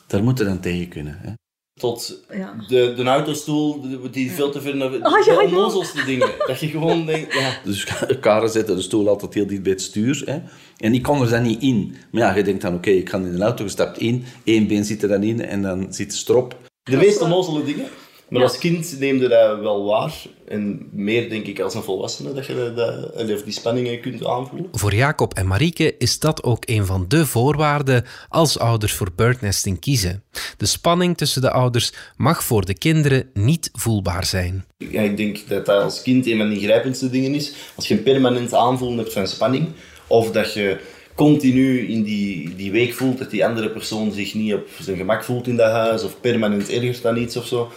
daar 0.07 0.23
moeten 0.23 0.45
we 0.45 0.51
dan 0.51 0.59
tegen 0.61 0.87
kunnen. 0.87 1.19
Hè. 1.21 1.31
Tot 1.77 2.21
Ja. 2.31 2.55
de, 2.67 2.93
de 2.95 3.03
autostoel 3.03 3.81
die- 3.81 4.09
die 4.09 4.31
veel 4.31 4.49
te 4.51 4.73
naar 4.75 4.91
de 4.91 5.03
Ah, 5.03 5.25
ja, 5.25 5.33
ja. 5.33 5.41
onnozelste 5.41 6.05
dingen. 6.05 6.29
Dat 6.47 6.59
je 6.59 6.67
gewoon 6.67 7.05
denkt, 7.05 7.33
ja, 7.33 7.59
Dus 7.65 7.87
Karen 8.19 8.49
zette 8.49 8.75
de 8.75 8.81
stoel 8.81 9.07
altijd 9.07 9.33
heel 9.33 9.47
dicht 9.47 9.63
bij 9.63 9.71
het 9.71 9.81
stuur. 9.81 10.21
Hè. 10.25 10.37
En 10.77 10.93
ik 10.93 11.01
kon 11.03 11.21
er 11.21 11.29
dan 11.29 11.41
niet 11.43 11.61
in. 11.61 11.95
Maar 12.11 12.21
ja, 12.21 12.35
je 12.35 12.43
denkt 12.43 12.61
dan, 12.61 12.73
oké, 12.75 12.89
ik 12.89 13.09
ga 13.09 13.17
in 13.17 13.23
een 13.23 13.41
auto 13.41 13.63
gestapt 13.63 13.97
in, 13.97 14.23
één 14.43 14.67
been 14.67 14.85
zit 14.85 15.01
er 15.03 15.09
dan 15.09 15.23
in 15.23 15.41
en 15.45 15.61
dan 15.61 15.87
zit 15.93 16.09
de 16.11 16.17
strop. 16.17 16.55
de 16.83 16.97
meest 16.97 17.21
onnozele 17.21 17.63
dingen. 17.63 17.85
Maar 18.29 18.41
als 18.41 18.57
kind 18.57 18.99
neemde 18.99 19.27
dat 19.27 19.59
wel 19.59 19.85
waar. 19.85 20.13
En 20.47 20.89
meer 20.91 21.29
denk 21.29 21.45
ik 21.45 21.59
als 21.59 21.73
een 21.73 21.83
volwassene 21.83 22.33
dat 22.33 22.45
je 22.45 22.73
dat, 22.75 23.31
of 23.31 23.43
die 23.43 23.53
spanningen 23.53 23.99
kunt 23.99 24.25
aanvoelen. 24.25 24.69
Voor 24.71 24.93
Jacob 24.93 25.33
en 25.33 25.47
Marieke 25.47 25.95
is 25.97 26.19
dat 26.19 26.43
ook 26.43 26.63
een 26.65 26.85
van 26.85 27.05
de 27.07 27.25
voorwaarden 27.25 28.05
als 28.29 28.59
ouders 28.59 28.93
voor 28.93 29.09
birdnesting 29.15 29.79
kiezen. 29.79 30.23
De 30.57 30.65
spanning 30.65 31.17
tussen 31.17 31.41
de 31.41 31.51
ouders 31.51 31.93
mag 32.15 32.43
voor 32.43 32.65
de 32.65 32.77
kinderen 32.77 33.29
niet 33.33 33.69
voelbaar 33.73 34.25
zijn. 34.25 34.65
Ja, 34.77 35.01
ik 35.01 35.17
denk 35.17 35.47
dat 35.47 35.65
dat 35.65 35.83
als 35.83 36.01
kind 36.01 36.27
een 36.27 36.37
van 36.37 36.49
de 36.49 36.55
ingrijpendste 36.55 37.09
dingen 37.09 37.33
is. 37.33 37.53
Als 37.75 37.87
je 37.87 37.93
een 37.93 38.03
permanent 38.03 38.53
aanvoelen 38.53 38.97
hebt 38.97 39.13
van 39.13 39.27
spanning, 39.27 39.67
of 40.07 40.31
dat 40.31 40.53
je 40.53 40.79
continu 41.15 41.87
in 41.87 42.03
die, 42.03 42.55
die 42.55 42.71
week 42.71 42.93
voelt 42.93 43.17
dat 43.17 43.31
die 43.31 43.45
andere 43.45 43.69
persoon 43.69 44.11
zich 44.11 44.33
niet 44.33 44.53
op 44.53 44.67
zijn 44.79 44.97
gemak 44.97 45.23
voelt 45.23 45.47
in 45.47 45.55
dat 45.55 45.71
huis, 45.71 46.03
of 46.03 46.19
permanent 46.21 46.69
ergert 46.69 47.05
aan 47.05 47.17
iets 47.17 47.37
of 47.37 47.45
zo, 47.45 47.71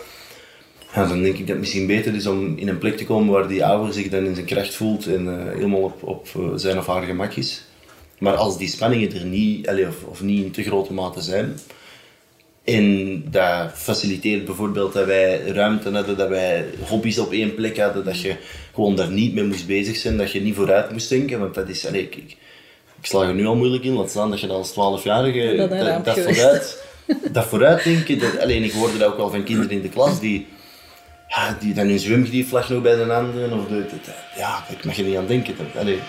ja, 0.94 1.06
dan 1.06 1.22
denk 1.22 1.34
ik 1.34 1.40
dat 1.40 1.48
het 1.48 1.58
misschien 1.58 1.86
beter 1.86 2.14
is 2.14 2.26
om 2.26 2.56
in 2.56 2.68
een 2.68 2.78
plek 2.78 2.96
te 2.96 3.04
komen 3.04 3.32
waar 3.32 3.48
die 3.48 3.64
ouder 3.64 3.92
zich 3.92 4.08
dan 4.08 4.24
in 4.24 4.34
zijn 4.34 4.46
kracht 4.46 4.74
voelt 4.74 5.06
en 5.06 5.28
eh, 5.28 5.54
helemaal 5.54 5.82
op, 5.82 6.02
op 6.02 6.28
eh, 6.36 6.42
zijn 6.54 6.78
of 6.78 6.86
haar 6.86 7.02
gemak 7.02 7.32
is. 7.32 7.64
Maar 8.18 8.34
als 8.34 8.58
die 8.58 8.68
spanningen 8.68 9.14
er 9.14 9.24
niet, 9.24 9.68
allee, 9.68 9.86
of, 9.86 10.02
of 10.04 10.22
niet 10.22 10.44
in 10.44 10.50
te 10.50 10.62
grote 10.62 10.92
mate 10.92 11.20
zijn, 11.20 11.58
En 12.64 13.22
dat 13.30 13.70
faciliteert 13.74 14.44
bijvoorbeeld 14.44 14.92
dat 14.92 15.06
wij 15.06 15.40
ruimte 15.46 15.90
hadden, 15.90 16.16
dat 16.16 16.28
wij 16.28 16.64
hobby's 16.88 17.18
op 17.18 17.32
één 17.32 17.54
plek 17.54 17.78
hadden, 17.78 18.04
dat 18.04 18.20
je 18.20 18.36
gewoon 18.74 18.96
daar 18.96 19.10
niet 19.10 19.34
mee 19.34 19.44
moest 19.44 19.66
bezig 19.66 19.96
zijn, 19.96 20.16
dat 20.16 20.32
je 20.32 20.40
niet 20.40 20.54
vooruit 20.54 20.92
moest 20.92 21.08
denken. 21.08 21.40
Want 21.40 21.54
dat 21.54 21.68
is, 21.68 21.86
allee, 21.86 22.02
ik, 22.02 22.16
ik, 22.16 22.36
ik 23.00 23.06
sla 23.06 23.22
er 23.22 23.34
nu 23.34 23.46
al 23.46 23.56
moeilijk 23.56 23.84
in, 23.84 23.92
laat 23.92 24.10
staan 24.10 24.30
dat 24.30 24.40
je 24.40 24.46
dan 24.46 24.56
als 24.56 24.70
12-jarige 24.70 25.54
Dat 25.56 25.70
dat, 25.70 26.04
dat, 26.04 26.18
vooruit, 26.18 26.82
dat 27.32 27.46
vooruitdenken. 27.46 28.18
Dat, 28.18 28.38
alleen 28.38 28.64
ik 28.64 28.72
hoorde 28.72 28.98
dat 28.98 29.12
ook 29.12 29.18
al 29.18 29.30
van 29.30 29.44
kinderen 29.44 29.70
in 29.70 29.82
de 29.82 29.88
klas 29.88 30.20
die, 30.20 30.46
ja, 31.30 31.56
die 31.60 31.74
dan 31.74 31.86
hun 31.86 31.98
zwemgrief 31.98 32.50
nog 32.68 32.82
bij 32.82 32.94
de 32.96 33.12
anderen. 33.14 33.52
Of 33.52 33.66
de, 33.68 33.86
de- 33.86 34.12
ja, 34.36 34.64
ik 34.68 34.84
mag 34.84 34.96
je 34.96 35.02
niet 35.02 35.16
aan 35.16 35.26
denken. 35.26 35.54
Allee. 35.76 36.00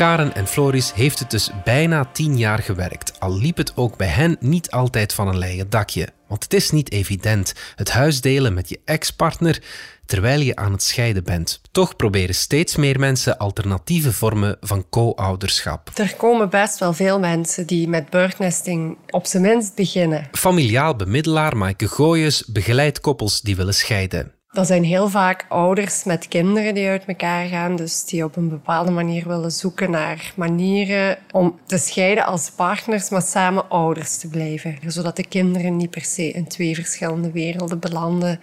Karen 0.00 0.34
en 0.34 0.46
Floris 0.46 0.94
heeft 0.94 1.18
het 1.18 1.30
dus 1.30 1.50
bijna 1.64 2.04
tien 2.12 2.38
jaar 2.38 2.58
gewerkt, 2.58 3.20
al 3.20 3.38
liep 3.38 3.56
het 3.56 3.76
ook 3.76 3.96
bij 3.96 4.06
hen 4.06 4.36
niet 4.40 4.70
altijd 4.70 5.12
van 5.12 5.28
een 5.28 5.38
leien 5.38 5.70
dakje. 5.70 6.08
Want 6.28 6.42
het 6.42 6.54
is 6.54 6.70
niet 6.70 6.92
evident 6.92 7.54
het 7.74 7.90
huis 7.90 8.20
delen 8.20 8.54
met 8.54 8.68
je 8.68 8.80
ex-partner 8.84 9.62
terwijl 10.06 10.40
je 10.40 10.56
aan 10.56 10.72
het 10.72 10.82
scheiden 10.82 11.24
bent. 11.24 11.60
Toch 11.70 11.96
proberen 11.96 12.34
steeds 12.34 12.76
meer 12.76 12.98
mensen 12.98 13.38
alternatieve 13.38 14.12
vormen 14.12 14.56
van 14.60 14.88
co-ouderschap. 14.90 15.90
Er 15.94 16.14
komen 16.16 16.50
best 16.50 16.78
wel 16.78 16.92
veel 16.92 17.18
mensen 17.18 17.66
die 17.66 17.88
met 17.88 18.10
birdnesting 18.10 18.96
op 19.10 19.26
zijn 19.26 19.42
minst 19.42 19.74
beginnen. 19.74 20.28
Familiaal 20.32 20.96
bemiddelaar 20.96 21.56
Maaike 21.56 21.88
Gooyes 21.88 22.44
begeleidt 22.44 23.00
koppels 23.00 23.40
die 23.40 23.56
willen 23.56 23.74
scheiden. 23.74 24.39
Dat 24.52 24.66
zijn 24.66 24.84
heel 24.84 25.08
vaak 25.08 25.46
ouders 25.48 26.04
met 26.04 26.28
kinderen 26.28 26.74
die 26.74 26.88
uit 26.88 27.04
elkaar 27.04 27.46
gaan, 27.46 27.76
dus 27.76 28.04
die 28.04 28.24
op 28.24 28.36
een 28.36 28.48
bepaalde 28.48 28.90
manier 28.90 29.28
willen 29.28 29.50
zoeken 29.50 29.90
naar 29.90 30.32
manieren 30.36 31.18
om 31.30 31.60
te 31.66 31.78
scheiden 31.78 32.24
als 32.24 32.50
partners, 32.50 33.10
maar 33.10 33.22
samen 33.22 33.68
ouders 33.68 34.18
te 34.18 34.28
blijven. 34.28 34.78
Zodat 34.86 35.16
de 35.16 35.26
kinderen 35.26 35.76
niet 35.76 35.90
per 35.90 36.04
se 36.04 36.30
in 36.30 36.48
twee 36.48 36.74
verschillende 36.74 37.32
werelden 37.32 37.78
belanden, 37.78 38.40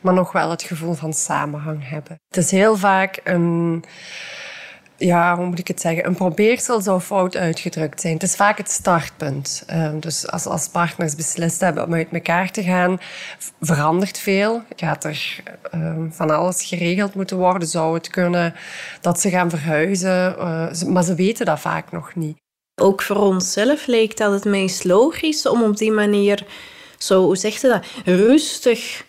maar 0.00 0.14
nog 0.14 0.32
wel 0.32 0.50
het 0.50 0.62
gevoel 0.62 0.94
van 0.94 1.12
samenhang 1.12 1.88
hebben. 1.88 2.20
Het 2.28 2.36
is 2.36 2.50
heel 2.50 2.76
vaak 2.76 3.20
een 3.24 3.84
ja, 5.00 5.36
hoe 5.36 5.46
moet 5.46 5.58
ik 5.58 5.68
het 5.68 5.80
zeggen? 5.80 6.06
Een 6.06 6.14
probeersel 6.14 6.80
zou 6.80 7.00
fout 7.00 7.36
uitgedrukt 7.36 8.00
zijn. 8.00 8.14
Het 8.14 8.22
is 8.22 8.36
vaak 8.36 8.58
het 8.58 8.70
startpunt. 8.70 9.62
Ehm, 9.66 9.98
dus 10.00 10.30
als, 10.30 10.46
als 10.46 10.68
partners 10.68 11.14
beslist 11.14 11.60
hebben 11.60 11.84
om 11.84 11.94
uit 11.94 12.08
elkaar 12.12 12.50
te 12.50 12.62
gaan, 12.62 13.00
verandert 13.60 14.18
veel. 14.18 14.62
Gaat 14.76 15.04
er 15.04 15.42
ehm, 15.70 16.10
van 16.10 16.30
alles 16.30 16.64
geregeld 16.64 17.14
moeten 17.14 17.36
worden? 17.36 17.68
Zou 17.68 17.94
het 17.94 18.08
kunnen 18.08 18.54
dat 19.00 19.20
ze 19.20 19.30
gaan 19.30 19.50
verhuizen? 19.50 20.38
Eh, 20.38 20.82
maar 20.82 21.04
ze 21.04 21.14
weten 21.14 21.46
dat 21.46 21.60
vaak 21.60 21.92
nog 21.92 22.14
niet. 22.14 22.38
Ook 22.80 23.02
voor 23.02 23.16
onszelf 23.16 23.86
leek 23.86 24.16
dat 24.16 24.32
het 24.32 24.44
meest 24.44 24.84
logisch 24.84 25.48
om 25.48 25.62
op 25.62 25.76
die 25.76 25.92
manier, 25.92 26.46
zo 26.98 27.24
hoe 27.24 27.36
zegt 27.36 27.60
je 27.60 27.68
dat, 27.68 27.86
rustig 28.04 29.04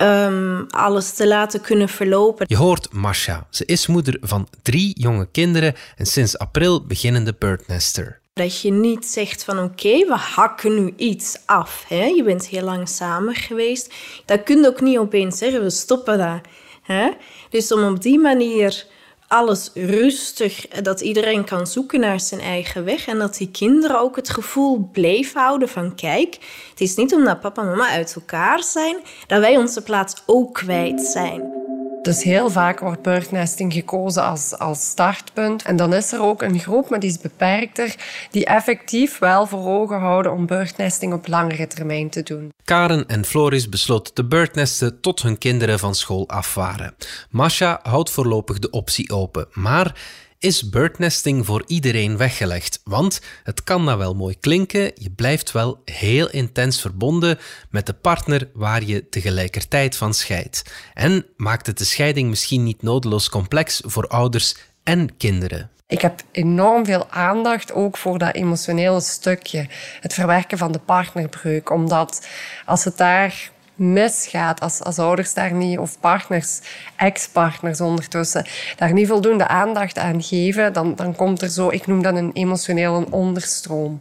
ehm, 0.00 0.64
alles 0.68 1.12
te 1.12 1.26
laten 1.26 1.60
kunnen 1.60 1.88
verlopen. 1.88 2.46
Je 2.48 2.56
hoort 2.56 2.92
Masha. 2.92 3.46
Ze 3.50 3.64
is 3.64 3.86
moeder 3.86 4.16
van 4.20 4.48
drie 4.62 5.00
jonge 5.00 5.28
kinderen 5.32 5.74
en 5.96 6.06
sinds 6.06 6.38
april 6.38 6.86
beginnende 6.86 7.34
birdnester. 7.38 8.20
Dat 8.32 8.60
je 8.60 8.72
niet 8.72 9.06
zegt 9.06 9.44
van 9.44 9.58
oké, 9.58 9.98
we 10.06 10.14
hakken 10.16 10.84
nu 10.84 10.92
iets 10.96 11.38
af. 11.46 11.84
Hè? 11.88 12.04
Je 12.04 12.22
bent 12.22 12.46
heel 12.46 12.64
lang 12.64 12.88
samen 12.88 13.34
geweest. 13.34 13.94
Dat 14.24 14.42
kun 14.42 14.60
je 14.60 14.66
ook 14.66 14.80
niet 14.80 14.98
opeens 14.98 15.38
zeggen, 15.38 15.62
we 15.62 15.70
stoppen 15.70 16.18
dat. 16.18 16.40
Hè? 16.82 17.10
Dus 17.50 17.72
om 17.72 17.84
op 17.84 18.02
die 18.02 18.18
manier 18.18 18.86
alles 19.30 19.70
rustig, 19.74 20.68
eh, 20.68 20.82
dat 20.82 21.00
iedereen 21.00 21.44
kan 21.44 21.66
zoeken 21.66 22.00
naar 22.00 22.20
zijn 22.20 22.40
eigen 22.40 22.84
weg. 22.84 23.06
En 23.06 23.18
dat 23.18 23.36
die 23.36 23.50
kinderen 23.50 24.00
ook 24.00 24.16
het 24.16 24.30
gevoel 24.30 24.88
bleef 24.92 25.32
houden 25.32 25.68
van 25.68 25.94
kijk, 25.94 26.38
het 26.70 26.80
is 26.80 26.94
niet 26.94 27.14
omdat 27.14 27.40
papa 27.40 27.62
en 27.62 27.68
mama 27.68 27.88
uit 27.88 28.14
elkaar 28.14 28.62
zijn, 28.62 28.96
dat 29.26 29.40
wij 29.40 29.56
onze 29.56 29.82
plaats 29.82 30.22
ook 30.26 30.54
kwijt 30.54 31.00
zijn. 31.00 31.59
Dus 32.02 32.22
heel 32.22 32.50
vaak 32.50 32.80
wordt 32.80 33.02
birdnesting 33.02 33.72
gekozen 33.72 34.22
als, 34.22 34.58
als 34.58 34.84
startpunt. 34.84 35.62
En 35.62 35.76
dan 35.76 35.94
is 35.94 36.12
er 36.12 36.22
ook 36.22 36.42
een 36.42 36.58
groep, 36.58 36.90
maar 36.90 37.00
die 37.00 37.10
is 37.10 37.18
beperkter, 37.18 37.94
die 38.30 38.44
effectief 38.44 39.18
wel 39.18 39.46
voor 39.46 39.66
ogen 39.66 39.98
houden 39.98 40.32
om 40.32 40.46
birdnesting 40.46 41.12
op 41.12 41.26
langere 41.26 41.66
termijn 41.66 42.10
te 42.10 42.22
doen. 42.22 42.52
Karen 42.64 43.08
en 43.08 43.24
Floris 43.24 43.68
besloten 43.68 44.14
te 44.14 44.24
birdnesten 44.24 45.00
tot 45.00 45.22
hun 45.22 45.38
kinderen 45.38 45.78
van 45.78 45.94
school 45.94 46.28
af 46.28 46.54
waren. 46.54 46.94
Masha 47.30 47.80
houdt 47.82 48.10
voorlopig 48.10 48.58
de 48.58 48.70
optie 48.70 49.12
open, 49.12 49.46
maar 49.52 49.94
is 50.40 50.68
birdnesting 50.68 51.46
voor 51.46 51.64
iedereen 51.66 52.16
weggelegd? 52.16 52.80
Want 52.84 53.20
het 53.44 53.64
kan 53.64 53.84
nou 53.84 53.98
wel 53.98 54.14
mooi 54.14 54.38
klinken, 54.38 54.92
je 54.94 55.10
blijft 55.10 55.52
wel 55.52 55.82
heel 55.84 56.30
intens 56.30 56.80
verbonden 56.80 57.38
met 57.70 57.86
de 57.86 57.92
partner 57.92 58.48
waar 58.54 58.84
je 58.84 59.08
tegelijkertijd 59.08 59.96
van 59.96 60.14
scheidt. 60.14 60.62
En 60.94 61.26
maakt 61.36 61.66
het 61.66 61.78
de 61.78 61.84
scheiding 61.84 62.28
misschien 62.28 62.62
niet 62.62 62.82
nodeloos 62.82 63.28
complex 63.28 63.82
voor 63.84 64.08
ouders 64.08 64.56
en 64.82 65.16
kinderen? 65.16 65.70
Ik 65.86 66.00
heb 66.00 66.22
enorm 66.30 66.84
veel 66.84 67.10
aandacht 67.10 67.72
ook 67.72 67.96
voor 67.96 68.18
dat 68.18 68.34
emotionele 68.34 69.00
stukje. 69.00 69.66
Het 70.00 70.14
verwerken 70.14 70.58
van 70.58 70.72
de 70.72 70.78
partnerbreuk. 70.78 71.70
Omdat 71.70 72.26
als 72.66 72.84
het 72.84 72.96
daar 72.96 73.50
misgaat, 73.80 74.60
als, 74.60 74.82
als 74.82 74.98
ouders 74.98 75.34
daar 75.34 75.52
niet, 75.52 75.78
of 75.78 76.00
partners, 76.00 76.60
ex-partners 76.96 77.80
ondertussen, 77.80 78.46
daar 78.76 78.92
niet 78.92 79.08
voldoende 79.08 79.48
aandacht 79.48 79.98
aan 79.98 80.22
geven, 80.22 80.72
dan, 80.72 80.94
dan 80.94 81.16
komt 81.16 81.42
er 81.42 81.48
zo, 81.48 81.70
ik 81.70 81.86
noem 81.86 82.02
dat 82.02 82.16
een 82.16 82.30
emotionele 82.32 83.06
onderstroom. 83.10 84.00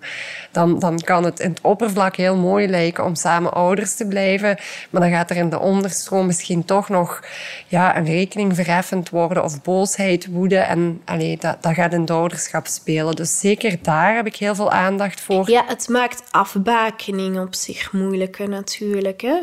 Dan, 0.51 0.79
dan 0.79 1.00
kan 1.00 1.24
het 1.24 1.39
in 1.39 1.50
het 1.50 1.62
oppervlak 1.62 2.15
heel 2.15 2.36
mooi 2.36 2.67
lijken 2.67 3.05
om 3.05 3.15
samen 3.15 3.53
ouders 3.53 3.95
te 3.95 4.07
blijven, 4.07 4.57
maar 4.89 5.01
dan 5.01 5.12
gaat 5.12 5.29
er 5.29 5.38
in 5.38 5.50
de 5.50 5.59
onderstroom 5.59 6.25
misschien 6.25 6.65
toch 6.65 6.89
nog 6.89 7.24
ja, 7.67 7.98
een 7.98 8.05
rekening 8.05 8.55
verheffend 8.55 9.09
worden 9.09 9.43
of 9.43 9.62
boosheid, 9.62 10.27
woede. 10.31 10.57
En 10.57 11.01
allee, 11.05 11.38
dat, 11.38 11.63
dat 11.63 11.74
gaat 11.74 11.93
in 11.93 12.01
het 12.01 12.12
ouderschap 12.12 12.67
spelen. 12.67 13.15
Dus 13.15 13.39
zeker 13.39 13.77
daar 13.81 14.15
heb 14.15 14.25
ik 14.25 14.36
heel 14.36 14.55
veel 14.55 14.71
aandacht 14.71 15.21
voor. 15.21 15.50
Ja, 15.50 15.63
het 15.67 15.88
maakt 15.88 16.24
afbakening 16.31 17.39
op 17.39 17.55
zich 17.55 17.91
moeilijker 17.91 18.50
natuurlijk. 18.50 19.21
Hè? 19.21 19.41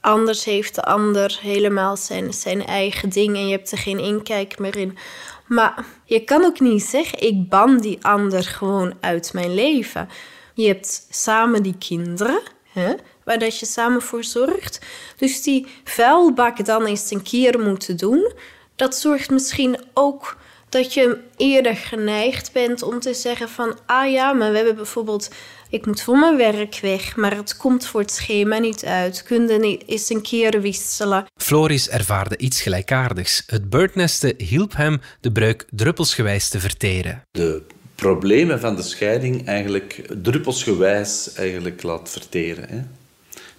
Anders 0.00 0.44
heeft 0.44 0.74
de 0.74 0.82
ander 0.82 1.38
helemaal 1.40 1.96
zijn, 1.96 2.32
zijn 2.32 2.66
eigen 2.66 3.08
ding 3.08 3.36
en 3.36 3.46
je 3.46 3.56
hebt 3.56 3.72
er 3.72 3.78
geen 3.78 3.98
inkijk 3.98 4.58
meer 4.58 4.76
in. 4.76 4.98
Maar 5.46 5.84
je 6.04 6.24
kan 6.24 6.44
ook 6.44 6.60
niet 6.60 6.82
zeggen, 6.82 7.22
ik 7.22 7.48
ban 7.48 7.78
die 7.78 8.04
ander 8.04 8.44
gewoon 8.44 8.94
uit 9.00 9.32
mijn 9.32 9.54
leven. 9.54 10.08
Je 10.54 10.66
hebt 10.66 11.06
samen 11.10 11.62
die 11.62 11.76
kinderen, 11.78 12.40
hè, 12.72 12.94
waar 13.24 13.38
dat 13.38 13.58
je 13.58 13.66
samen 13.66 14.02
voor 14.02 14.24
zorgt. 14.24 14.80
Dus 15.16 15.42
die 15.42 15.66
vuilbak 15.84 16.64
dan 16.64 16.84
eens 16.84 17.10
een 17.10 17.22
keer 17.22 17.60
moeten 17.60 17.96
doen, 17.96 18.32
dat 18.76 18.96
zorgt 18.96 19.30
misschien 19.30 19.76
ook 19.94 20.36
dat 20.72 20.94
je 20.94 21.18
eerder 21.36 21.76
geneigd 21.76 22.52
bent 22.52 22.82
om 22.82 23.00
te 23.00 23.14
zeggen 23.14 23.48
van... 23.48 23.78
ah 23.86 24.10
ja, 24.10 24.32
maar 24.32 24.50
we 24.50 24.56
hebben 24.56 24.76
bijvoorbeeld... 24.76 25.30
ik 25.70 25.86
moet 25.86 26.02
voor 26.02 26.18
mijn 26.18 26.36
werk 26.36 26.78
weg, 26.82 27.16
maar 27.16 27.36
het 27.36 27.56
komt 27.56 27.86
voor 27.86 28.00
het 28.00 28.10
schema 28.10 28.58
niet 28.58 28.84
uit. 28.84 29.22
Kun 29.22 29.48
je 29.48 29.58
niet 29.58 29.82
eens 29.86 30.10
een 30.10 30.22
keer 30.22 30.60
wisselen? 30.60 31.26
Floris 31.36 31.88
ervaarde 31.88 32.36
iets 32.36 32.60
gelijkaardigs. 32.60 33.42
Het 33.46 33.70
birdnesten 33.70 34.34
hielp 34.36 34.76
hem 34.76 35.00
de 35.20 35.32
breuk 35.32 35.66
druppelsgewijs 35.70 36.48
te 36.48 36.60
verteren. 36.60 37.22
de 37.30 37.62
problemen 37.94 38.60
van 38.60 38.76
de 38.76 38.82
scheiding 38.82 39.46
eigenlijk 39.46 40.08
druppelsgewijs 40.22 41.32
eigenlijk 41.32 41.82
laat 41.82 42.10
verteren. 42.10 42.68
Hè? 42.68 42.80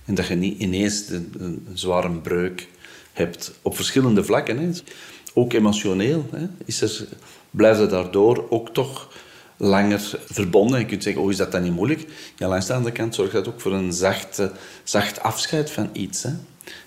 En 0.05 0.15
dat 0.15 0.27
je 0.27 0.35
niet 0.35 0.59
ineens 0.59 1.09
een, 1.09 1.33
een, 1.37 1.65
een 1.69 1.77
zware 1.77 2.09
breuk 2.09 2.67
hebt 3.13 3.53
op 3.61 3.75
verschillende 3.75 4.23
vlakken. 4.23 4.57
Hè? 4.57 4.69
Ook 5.33 5.53
emotioneel 5.53 6.25
hè? 6.31 6.47
Is 6.65 6.81
er, 6.81 7.07
blijft 7.51 7.89
daardoor 7.89 8.45
ook 8.49 8.69
toch 8.69 9.11
langer 9.57 10.19
verbonden. 10.25 10.79
Je 10.79 10.85
kunt 10.85 11.03
zeggen, 11.03 11.21
oh, 11.21 11.31
is 11.31 11.37
dat 11.37 11.51
dan 11.51 11.63
niet 11.63 11.73
moeilijk? 11.73 12.07
Ja, 12.37 12.47
langs 12.47 12.65
de 12.65 12.73
andere 12.73 12.95
kant 12.95 13.15
zorgt 13.15 13.31
dat 13.31 13.47
ook 13.47 13.61
voor 13.61 13.73
een 13.73 13.93
zacht, 13.93 14.39
eh, 14.39 14.47
zacht 14.83 15.21
afscheid 15.21 15.71
van 15.71 15.89
iets. 15.91 16.23
Hè? 16.23 16.29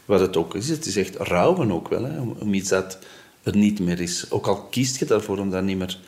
Wat 0.04 0.20
het 0.20 0.36
ook 0.36 0.54
is, 0.54 0.68
het 0.68 0.86
is 0.86 0.96
echt 0.96 1.16
rouwen 1.16 1.72
ook 1.72 1.88
wel, 1.88 2.04
hè? 2.04 2.20
Om, 2.20 2.36
om 2.38 2.54
iets 2.54 2.68
dat 2.68 2.98
er 3.42 3.56
niet 3.56 3.80
meer 3.80 4.00
is. 4.00 4.30
Ook 4.30 4.46
al 4.46 4.62
kiest 4.62 4.98
je 4.98 5.04
daarvoor 5.04 5.38
om 5.38 5.50
dat 5.50 5.62
niet 5.62 5.78
meer, 5.78 5.98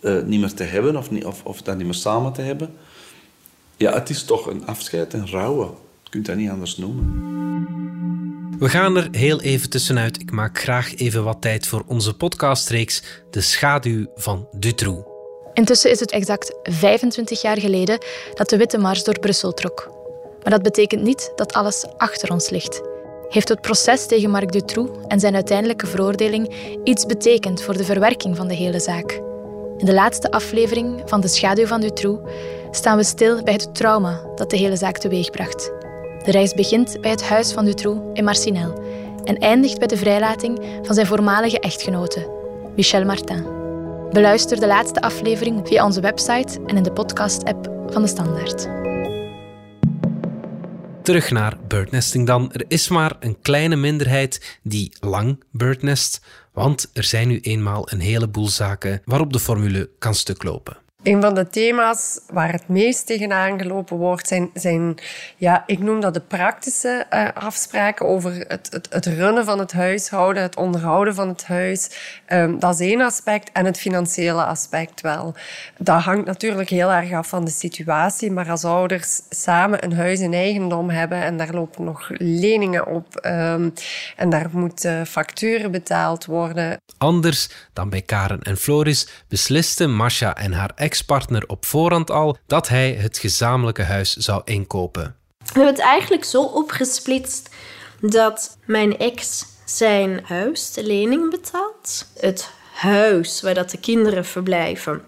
eh, 0.00 0.22
niet 0.22 0.40
meer 0.40 0.54
te 0.54 0.64
hebben 0.64 0.96
of, 0.96 1.10
niet, 1.10 1.24
of, 1.24 1.44
of 1.44 1.62
dat 1.62 1.76
niet 1.76 1.86
meer 1.86 1.94
samen 1.94 2.32
te 2.32 2.42
hebben. 2.42 2.70
Ja, 3.76 3.92
het 3.92 4.10
is 4.10 4.24
toch 4.24 4.46
een 4.46 4.66
afscheid 4.66 5.14
en 5.14 5.28
rouwen. 5.28 5.68
Je 6.02 6.10
kunt 6.10 6.26
dat 6.26 6.36
niet 6.36 6.50
anders 6.50 6.76
noemen. 6.76 7.37
We 8.58 8.68
gaan 8.68 8.96
er 8.96 9.08
heel 9.10 9.40
even 9.40 9.70
tussenuit. 9.70 10.20
Ik 10.20 10.30
maak 10.30 10.58
graag 10.58 10.96
even 10.96 11.24
wat 11.24 11.40
tijd 11.40 11.66
voor 11.66 11.84
onze 11.86 12.14
podcastreeks 12.14 13.02
De 13.30 13.40
schaduw 13.40 14.06
van 14.14 14.48
Dutroux. 14.52 15.08
Intussen 15.52 15.90
is 15.90 16.00
het 16.00 16.10
exact 16.10 16.58
25 16.62 17.42
jaar 17.42 17.60
geleden 17.60 17.98
dat 18.34 18.48
de 18.48 18.56
Witte 18.56 18.78
Mars 18.78 19.04
door 19.04 19.18
Brussel 19.18 19.52
trok. 19.52 19.90
Maar 20.42 20.52
dat 20.52 20.62
betekent 20.62 21.02
niet 21.02 21.32
dat 21.36 21.52
alles 21.52 21.86
achter 21.96 22.32
ons 22.32 22.50
ligt. 22.50 22.82
heeft 23.28 23.48
het 23.48 23.60
proces 23.60 24.06
tegen 24.06 24.30
Marc 24.30 24.52
Dutroux 24.52 24.90
en 25.08 25.20
zijn 25.20 25.34
uiteindelijke 25.34 25.86
veroordeling 25.86 26.54
iets 26.84 27.06
betekend 27.06 27.62
voor 27.62 27.76
de 27.76 27.84
verwerking 27.84 28.36
van 28.36 28.48
de 28.48 28.54
hele 28.54 28.80
zaak. 28.80 29.12
In 29.76 29.86
de 29.86 29.94
laatste 29.94 30.30
aflevering 30.30 31.02
van 31.04 31.20
De 31.20 31.28
Schaduw 31.28 31.66
van 31.66 31.80
Dutroux 31.80 32.30
staan 32.70 32.96
we 32.96 33.04
stil 33.04 33.42
bij 33.42 33.52
het 33.52 33.74
trauma 33.74 34.20
dat 34.34 34.50
de 34.50 34.56
hele 34.56 34.76
zaak 34.76 34.98
teweegbracht. 34.98 35.77
De 36.28 36.34
reis 36.34 36.54
begint 36.54 37.00
bij 37.00 37.10
het 37.10 37.22
huis 37.22 37.52
van 37.52 37.64
Dutroux 37.64 38.00
in 38.12 38.24
Marcinel 38.24 38.82
en 39.24 39.38
eindigt 39.38 39.78
bij 39.78 39.86
de 39.86 39.96
vrijlating 39.96 40.80
van 40.82 40.94
zijn 40.94 41.06
voormalige 41.06 41.60
echtgenote, 41.60 42.30
Michel 42.76 43.04
Martin. 43.04 43.42
Beluister 44.12 44.60
de 44.60 44.66
laatste 44.66 45.00
aflevering 45.00 45.68
via 45.68 45.84
onze 45.84 46.00
website 46.00 46.60
en 46.66 46.76
in 46.76 46.82
de 46.82 46.92
podcast-app 46.92 47.72
van 47.86 48.02
de 48.02 48.08
Standaard. 48.08 48.68
Terug 51.02 51.30
naar 51.30 51.56
birdnesting 51.68 52.26
dan. 52.26 52.52
Er 52.52 52.64
is 52.68 52.88
maar 52.88 53.16
een 53.20 53.40
kleine 53.40 53.76
minderheid 53.76 54.58
die 54.62 54.92
lang 55.00 55.44
birdnest, 55.50 56.20
want 56.52 56.90
er 56.92 57.04
zijn 57.04 57.28
nu 57.28 57.40
eenmaal 57.40 57.92
een 57.92 58.00
heleboel 58.00 58.48
zaken 58.48 59.02
waarop 59.04 59.32
de 59.32 59.40
formule 59.40 59.90
kan 59.98 60.14
stuklopen. 60.14 60.76
Een 61.02 61.20
van 61.20 61.34
de 61.34 61.48
thema's 61.48 62.20
waar 62.32 62.52
het 62.52 62.68
meest 62.68 63.06
tegenaan 63.06 63.60
gelopen 63.60 63.96
wordt, 63.96 64.28
zijn, 64.28 64.50
zijn 64.54 64.98
ja, 65.36 65.62
ik 65.66 65.78
noem 65.78 66.00
dat 66.00 66.14
de 66.14 66.20
praktische 66.20 67.06
uh, 67.10 67.28
afspraken 67.34 68.06
over 68.06 68.32
het, 68.48 68.68
het, 68.70 68.88
het, 68.90 69.06
runnen 69.06 69.44
van 69.44 69.58
het 69.58 69.72
huishouden, 69.72 70.42
het 70.42 70.56
onderhouden 70.56 71.14
van 71.14 71.28
het 71.28 71.44
huis. 71.44 71.90
Um, 72.32 72.58
dat 72.58 72.80
is 72.80 72.86
één 72.86 73.00
aspect 73.00 73.50
en 73.52 73.64
het 73.64 73.78
financiële 73.78 74.44
aspect 74.44 75.00
wel. 75.00 75.34
Dat 75.76 76.02
hangt 76.02 76.26
natuurlijk 76.26 76.68
heel 76.68 76.92
erg 76.92 77.12
af 77.12 77.28
van 77.28 77.44
de 77.44 77.50
situatie, 77.50 78.32
maar 78.32 78.50
als 78.50 78.64
ouders 78.64 79.20
samen 79.30 79.84
een 79.84 79.94
huis 79.94 80.20
in 80.20 80.34
eigendom 80.34 80.90
hebben 80.90 81.22
en 81.22 81.36
daar 81.36 81.52
lopen 81.52 81.84
nog 81.84 82.10
leningen 82.16 82.86
op 82.86 83.06
um, 83.26 83.72
en 84.16 84.30
daar 84.30 84.48
moeten 84.52 85.06
facturen 85.06 85.70
betaald 85.70 86.24
worden. 86.24 86.76
Anders 86.98 87.48
dan 87.72 87.88
bij 87.88 88.02
Karen 88.02 88.42
en 88.42 88.56
Floris 88.56 89.08
beslisten 89.28 89.94
Masha 89.94 90.36
en 90.36 90.52
haar 90.52 90.72
ex-partner 90.88 91.44
op 91.46 91.64
voorhand 91.64 92.10
al 92.10 92.36
dat 92.46 92.68
hij 92.68 92.92
het 92.92 93.18
gezamenlijke 93.18 93.82
huis 93.82 94.16
zou 94.16 94.42
inkopen. 94.44 95.16
We 95.38 95.44
hebben 95.52 95.72
het 95.72 95.82
eigenlijk 95.82 96.24
zo 96.24 96.42
opgesplitst 96.42 97.48
dat 98.00 98.58
mijn 98.64 98.98
ex 98.98 99.44
zijn 99.64 100.20
huis, 100.24 100.72
de 100.72 100.86
lening 100.86 101.30
betaalt. 101.30 102.06
Het 102.16 102.50
huis 102.74 103.42
waar 103.42 103.54
dat 103.54 103.70
de 103.70 103.78
kinderen 103.78 104.24
verblijven 104.24 105.02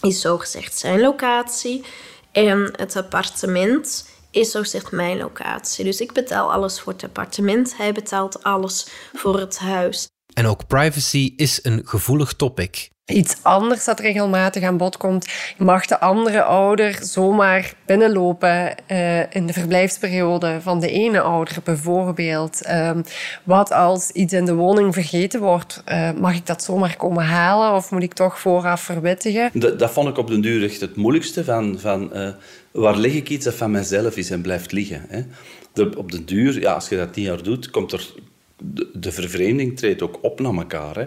is 0.00 0.20
zogezegd 0.20 0.78
zijn 0.78 1.00
locatie. 1.00 1.84
En 2.32 2.72
het 2.76 2.96
appartement 2.96 4.08
is 4.30 4.50
zogezegd 4.50 4.92
mijn 4.92 5.16
locatie. 5.16 5.84
Dus 5.84 6.00
ik 6.00 6.12
betaal 6.12 6.52
alles 6.52 6.80
voor 6.80 6.92
het 6.92 7.04
appartement. 7.04 7.76
Hij 7.76 7.92
betaalt 7.92 8.42
alles 8.42 8.86
voor 9.12 9.38
het 9.38 9.58
huis. 9.58 10.08
En 10.34 10.46
ook 10.46 10.66
privacy 10.66 11.32
is 11.36 11.58
een 11.62 11.82
gevoelig 11.84 12.32
topic 12.32 12.90
iets 13.10 13.36
anders 13.42 13.84
dat 13.84 14.00
regelmatig 14.00 14.62
aan 14.62 14.76
bod 14.76 14.96
komt. 14.96 15.28
Mag 15.58 15.86
de 15.86 16.00
andere 16.00 16.42
ouder 16.42 16.98
zomaar 17.00 17.72
binnenlopen 17.86 18.74
uh, 18.88 19.34
in 19.34 19.46
de 19.46 19.52
verblijfsperiode 19.52 20.58
van 20.60 20.80
de 20.80 20.90
ene 20.90 21.20
ouder 21.20 21.56
bijvoorbeeld? 21.64 22.60
Uh, 22.66 22.90
wat 23.44 23.72
als 23.72 24.10
iets 24.10 24.32
in 24.32 24.44
de 24.44 24.54
woning 24.54 24.94
vergeten 24.94 25.40
wordt? 25.40 25.82
Uh, 25.88 26.10
mag 26.12 26.34
ik 26.34 26.46
dat 26.46 26.62
zomaar 26.62 26.96
komen 26.96 27.24
halen 27.24 27.74
of 27.74 27.90
moet 27.90 28.02
ik 28.02 28.12
toch 28.12 28.38
vooraf 28.38 28.80
verwittigen? 28.80 29.50
Dat, 29.52 29.78
dat 29.78 29.90
vond 29.90 30.08
ik 30.08 30.18
op 30.18 30.28
den 30.28 30.40
duur 30.40 30.64
echt 30.64 30.80
het 30.80 30.96
moeilijkste. 30.96 31.44
Van, 31.44 31.78
van, 31.78 32.12
eh, 32.12 32.30
waar 32.70 32.96
leg 32.96 33.12
ik 33.12 33.28
iets 33.28 33.44
dat 33.44 33.54
van 33.54 33.70
mezelf 33.70 34.16
is 34.16 34.30
en 34.30 34.40
blijft 34.42 34.72
liggen? 34.72 35.04
Hè? 35.08 35.22
De, 35.72 35.92
op 35.96 36.12
den 36.12 36.24
duur, 36.24 36.60
ja, 36.60 36.72
als 36.72 36.88
je 36.88 36.96
dat 36.96 37.12
tien 37.12 37.24
jaar 37.24 37.42
doet, 37.42 37.70
komt 37.70 37.92
er... 37.92 38.14
De, 38.62 38.90
de 38.94 39.12
vervreemding 39.12 39.76
treedt 39.76 40.02
ook 40.02 40.18
op 40.22 40.40
naar 40.40 40.54
elkaar. 40.54 40.96
Hè? 40.96 41.04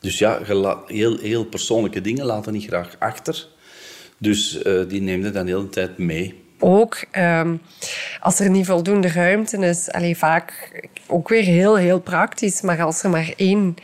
Dus 0.00 0.18
ja, 0.18 0.40
heel, 0.86 1.18
heel 1.18 1.44
persoonlijke 1.44 2.00
dingen 2.00 2.24
laten 2.24 2.52
niet 2.52 2.66
graag 2.66 2.96
achter. 2.98 3.46
Dus 4.18 4.62
uh, 4.62 4.88
die 4.88 5.00
neemde 5.00 5.30
dan 5.30 5.46
de 5.46 5.52
hele 5.52 5.68
tijd 5.68 5.98
mee. 5.98 6.42
Ook 6.58 7.04
um, 7.18 7.60
als 8.20 8.40
er 8.40 8.50
niet 8.50 8.66
voldoende 8.66 9.08
ruimte 9.08 9.56
is, 9.56 9.90
alleen 9.90 10.16
vaak 10.16 10.72
ook 11.06 11.28
weer 11.28 11.42
heel, 11.42 11.76
heel 11.76 12.00
praktisch, 12.00 12.60
maar 12.60 12.82
als 12.82 13.02
er 13.02 13.10
maar 13.10 13.32
één 13.36 13.74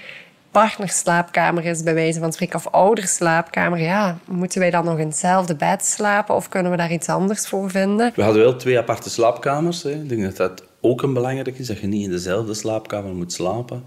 partnerslaapkamer 0.50 1.64
is, 1.64 1.82
bij 1.82 1.94
wijze 1.94 2.20
van 2.20 2.32
spreken, 2.32 2.58
of 2.58 2.66
ouderslaapkamer, 2.66 3.79
ja, 3.79 4.18
moeten 4.24 4.61
wij 4.61 4.70
dan 4.70 4.85
nog 4.85 4.98
in 4.98 5.07
hetzelfde 5.07 5.55
bed 5.55 5.85
slapen 5.85 6.35
of 6.35 6.48
kunnen 6.48 6.70
we 6.70 6.76
daar 6.76 6.92
iets 6.92 7.09
anders 7.09 7.48
voor 7.48 7.70
vinden? 7.70 8.12
We 8.14 8.22
hadden 8.22 8.42
wel 8.42 8.57
twee 8.57 8.79
aparte 8.79 9.11
slaapkamers. 9.11 9.83
Hè. 9.83 9.90
Ik 9.90 10.09
denk 10.09 10.22
dat 10.22 10.37
dat 10.37 10.62
ook 10.81 11.02
een 11.02 11.12
belangrijk 11.12 11.59
is, 11.59 11.66
dat 11.66 11.81
je 11.81 11.87
niet 11.87 12.05
in 12.05 12.11
dezelfde 12.11 12.55
slaapkamer 12.55 13.14
moet 13.14 13.33
slapen 13.33 13.83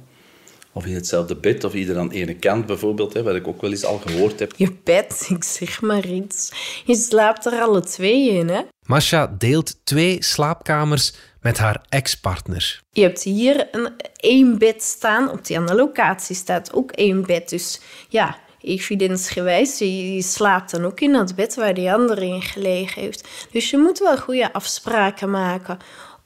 of 0.74 0.86
in 0.86 0.94
hetzelfde 0.94 1.36
bed, 1.36 1.64
of 1.64 1.74
ieder 1.74 1.98
aan 1.98 2.12
ene 2.12 2.36
kant 2.36 2.66
bijvoorbeeld, 2.66 3.14
hè, 3.14 3.24
wat 3.24 3.36
ik 3.36 3.48
ook 3.48 3.62
wel 3.62 3.72
eens 3.72 3.86
al 3.86 3.98
gehoord 3.98 4.40
heb. 4.40 4.54
Je 4.56 4.76
bed, 4.84 5.26
ik 5.36 5.44
zeg 5.44 5.82
maar 5.82 6.08
iets. 6.08 6.52
Je 6.86 6.96
slaapt 6.96 7.46
er 7.46 7.62
alle 7.62 7.82
twee 7.82 8.30
in, 8.30 8.50
hè? 8.50 8.62
Masha 8.86 9.36
deelt 9.38 9.76
twee 9.84 10.24
slaapkamers 10.24 11.14
met 11.42 11.58
haar 11.58 11.86
ex-partner. 11.90 12.82
Je 12.92 13.02
hebt 13.02 13.24
hier 13.24 13.68
een, 13.72 13.90
één 14.16 14.58
bed 14.58 14.84
staan, 14.84 15.32
op 15.32 15.46
die 15.46 15.58
andere 15.58 15.78
locatie 15.78 16.36
staat 16.36 16.74
ook 16.74 16.92
één 16.92 17.26
bed. 17.26 17.50
Dus 17.50 17.80
ja, 18.10 18.38
evidensgewijs, 18.62 19.78
je, 19.78 20.16
je 20.16 20.22
slaapt 20.22 20.72
dan 20.72 20.86
ook 20.86 21.00
in 21.00 21.14
dat 21.14 21.36
bed 21.36 21.56
waar 21.56 21.74
die 21.74 21.92
andere 21.92 22.26
in 22.26 22.42
gelegen 22.42 23.02
heeft. 23.02 23.28
Dus 23.52 23.70
je 23.70 23.78
moet 23.78 24.00
wel 24.00 24.18
goede 24.18 24.54
afspraken 24.54 25.30
maken 25.30 25.78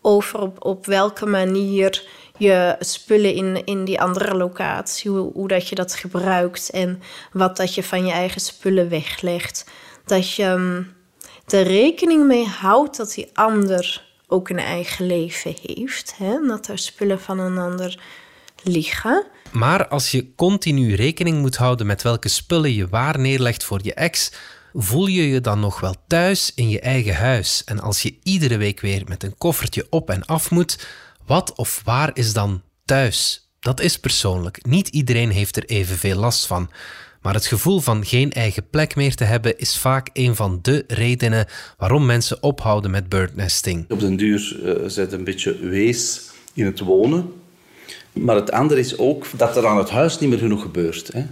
over 0.01 0.39
op, 0.39 0.65
op 0.65 0.85
welke 0.85 1.25
manier 1.25 2.07
je 2.37 2.75
spullen 2.79 3.33
in, 3.33 3.65
in 3.65 3.85
die 3.85 4.01
andere 4.01 4.35
locatie, 4.35 5.11
hoe, 5.11 5.47
dat 5.47 5.67
je 5.67 5.75
dat 5.75 5.95
gebruikt 5.95 6.69
en 6.69 7.01
wat 7.31 7.57
dat 7.57 7.75
je 7.75 7.83
van 7.83 8.05
je 8.05 8.11
eigen 8.11 8.41
spullen 8.41 8.89
weglegt. 8.89 9.65
Dat 10.05 10.33
je 10.33 10.83
er 11.47 11.63
rekening 11.63 12.27
mee 12.27 12.45
houdt 12.45 12.97
dat 12.97 13.13
die 13.13 13.29
ander 13.33 14.03
ook 14.27 14.49
een 14.49 14.59
eigen 14.59 15.05
leven 15.05 15.55
heeft. 15.61 16.13
Hè? 16.17 16.47
Dat 16.47 16.67
er 16.67 16.77
spullen 16.77 17.21
van 17.21 17.39
een 17.39 17.57
ander 17.57 17.99
liggen. 18.63 19.25
Maar 19.51 19.87
als 19.87 20.11
je 20.11 20.35
continu 20.35 20.95
rekening 20.95 21.39
moet 21.39 21.55
houden 21.55 21.85
met 21.85 22.01
welke 22.01 22.27
spullen 22.27 22.73
je 22.73 22.87
waar 22.87 23.19
neerlegt 23.19 23.63
voor 23.63 23.79
je 23.81 23.93
ex, 23.93 24.31
voel 24.73 25.07
je 25.07 25.29
je 25.29 25.41
dan 25.41 25.59
nog 25.59 25.79
wel 25.79 25.95
thuis 26.07 26.51
in 26.55 26.69
je 26.69 26.79
eigen 26.79 27.15
huis? 27.15 27.63
En 27.65 27.79
als 27.79 28.01
je 28.01 28.17
iedere 28.23 28.57
week 28.57 28.79
weer 28.79 29.03
met 29.07 29.23
een 29.23 29.37
koffertje 29.37 29.87
op 29.89 30.09
en 30.09 30.25
af 30.25 30.51
moet, 30.51 30.87
wat 31.25 31.55
of 31.55 31.81
waar 31.83 32.11
is 32.13 32.33
dan 32.33 32.61
thuis? 32.85 33.47
Dat 33.59 33.81
is 33.81 33.99
persoonlijk. 33.99 34.65
Niet 34.65 34.87
iedereen 34.87 35.29
heeft 35.29 35.57
er 35.57 35.65
evenveel 35.65 36.17
last 36.17 36.47
van. 36.47 36.69
Maar 37.21 37.33
het 37.33 37.45
gevoel 37.45 37.79
van 37.79 38.05
geen 38.05 38.31
eigen 38.31 38.69
plek 38.69 38.95
meer 38.95 39.15
te 39.15 39.23
hebben 39.23 39.57
is 39.57 39.77
vaak 39.77 40.09
een 40.13 40.35
van 40.35 40.59
de 40.61 40.83
redenen 40.87 41.45
waarom 41.77 42.05
mensen 42.05 42.43
ophouden 42.43 42.91
met 42.91 43.09
birdnesting. 43.09 43.85
Op 43.89 43.99
den 43.99 44.15
duur 44.15 44.59
zit 44.87 45.11
een 45.11 45.23
beetje 45.23 45.59
wees 45.59 46.21
in 46.53 46.65
het 46.65 46.79
wonen. 46.79 47.33
Maar 48.13 48.35
het 48.35 48.51
andere 48.51 48.79
is 48.79 48.97
ook 48.97 49.25
dat 49.35 49.57
er 49.57 49.67
aan 49.67 49.77
het 49.77 49.89
huis 49.89 50.19
niet 50.19 50.29
meer 50.29 50.39
genoeg 50.39 50.61
gebeurt. 50.61 51.13
Hè? 51.13 51.25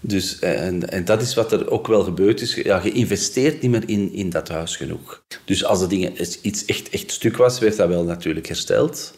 Dus, 0.00 0.38
eh, 0.38 0.66
en, 0.66 0.90
en 0.90 1.04
dat 1.04 1.22
is 1.22 1.34
wat 1.34 1.52
er 1.52 1.70
ook 1.70 1.86
wel 1.86 2.02
gebeurd 2.02 2.40
is. 2.40 2.54
Ja, 2.54 2.80
je 2.84 2.92
investeert 2.92 3.62
niet 3.62 3.70
meer 3.70 3.88
in, 3.88 4.12
in 4.12 4.30
dat 4.30 4.48
huis 4.48 4.76
genoeg. 4.76 5.22
Dus 5.44 5.64
als 5.64 5.80
de 5.80 5.86
dingen 5.86 6.12
iets 6.42 6.64
echt, 6.64 6.88
echt 6.88 7.10
stuk 7.10 7.36
was, 7.36 7.58
werd 7.58 7.76
dat 7.76 7.88
wel 7.88 8.04
natuurlijk 8.04 8.46
hersteld. 8.46 9.14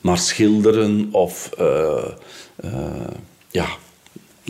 Maar 0.00 0.18
schilderen 0.18 1.08
of 1.12 1.50
uh, 1.60 2.08
uh, 2.64 2.70
ja, 3.50 3.66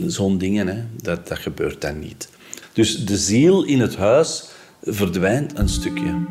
zo'n 0.05 0.37
dingen, 0.37 0.67
hè, 0.67 0.83
dat, 1.01 1.27
dat 1.27 1.39
gebeurt 1.39 1.81
dan 1.81 1.99
niet. 1.99 2.29
Dus 2.73 3.05
de 3.05 3.17
ziel 3.17 3.63
in 3.63 3.79
het 3.79 3.95
huis 3.95 4.43
verdwijnt 4.81 5.57
een 5.57 5.69
stukje. 5.69 6.25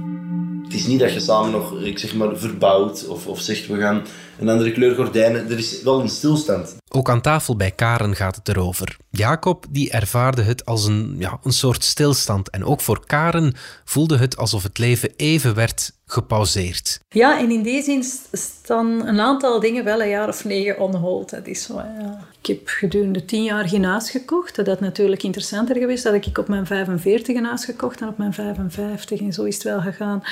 Het 0.64 0.74
is 0.74 0.86
niet 0.86 1.00
dat 1.00 1.12
je 1.12 1.20
samen 1.20 1.50
nog, 1.50 1.80
ik 1.80 1.98
zeg 1.98 2.14
maar, 2.14 2.38
verbouwt 2.38 3.08
of, 3.08 3.26
of 3.26 3.40
zegt 3.40 3.66
we 3.66 3.78
gaan 3.78 4.02
een 4.38 4.48
andere 4.48 4.72
kleur 4.72 4.94
gordijnen. 4.94 5.50
Er 5.50 5.58
is 5.58 5.82
wel 5.82 6.00
een 6.00 6.08
stilstand. 6.08 6.76
Ook 6.96 7.10
aan 7.10 7.20
tafel 7.20 7.56
bij 7.56 7.70
Karen 7.70 8.16
gaat 8.16 8.36
het 8.36 8.48
erover. 8.48 8.96
Jacob 9.10 9.64
die 9.70 9.90
ervaarde 9.90 10.42
het 10.42 10.64
als 10.64 10.86
een, 10.86 11.16
ja, 11.18 11.38
een 11.42 11.52
soort 11.52 11.84
stilstand. 11.84 12.50
En 12.50 12.64
ook 12.64 12.80
voor 12.80 13.06
Karen 13.06 13.54
voelde 13.84 14.16
het 14.16 14.36
alsof 14.36 14.62
het 14.62 14.78
leven 14.78 15.12
even 15.16 15.54
werd 15.54 15.92
gepauzeerd. 16.06 17.00
Ja, 17.08 17.38
en 17.38 17.50
in 17.50 17.62
die 17.62 17.82
zin 17.82 18.04
staan 18.32 19.06
een 19.06 19.20
aantal 19.20 19.60
dingen 19.60 19.84
wel 19.84 20.02
een 20.02 20.08
jaar 20.08 20.28
of 20.28 20.44
negen 20.44 20.80
on 20.80 20.94
hold. 20.94 21.30
Dat 21.30 21.46
is 21.46 21.62
zo, 21.62 21.74
ja. 21.74 22.18
Ik 22.40 22.46
heb 22.46 22.60
gedurende 22.64 23.24
tien 23.24 23.44
jaar 23.44 23.68
geen 23.68 23.84
huis 23.84 24.10
gekocht. 24.10 24.56
Dat 24.56 24.66
had 24.66 24.80
natuurlijk 24.80 25.22
interessanter 25.22 25.76
geweest. 25.76 26.04
Dat 26.04 26.14
ik 26.14 26.38
op 26.38 26.48
mijn 26.48 26.66
45 26.66 27.36
een 27.36 27.44
huis 27.44 27.64
gekocht 27.64 28.00
en 28.00 28.08
op 28.08 28.18
mijn 28.18 28.32
55. 28.32 29.20
En 29.20 29.32
zo 29.32 29.42
is 29.42 29.54
het 29.54 29.64
wel 29.64 29.80
gegaan. 29.80 30.22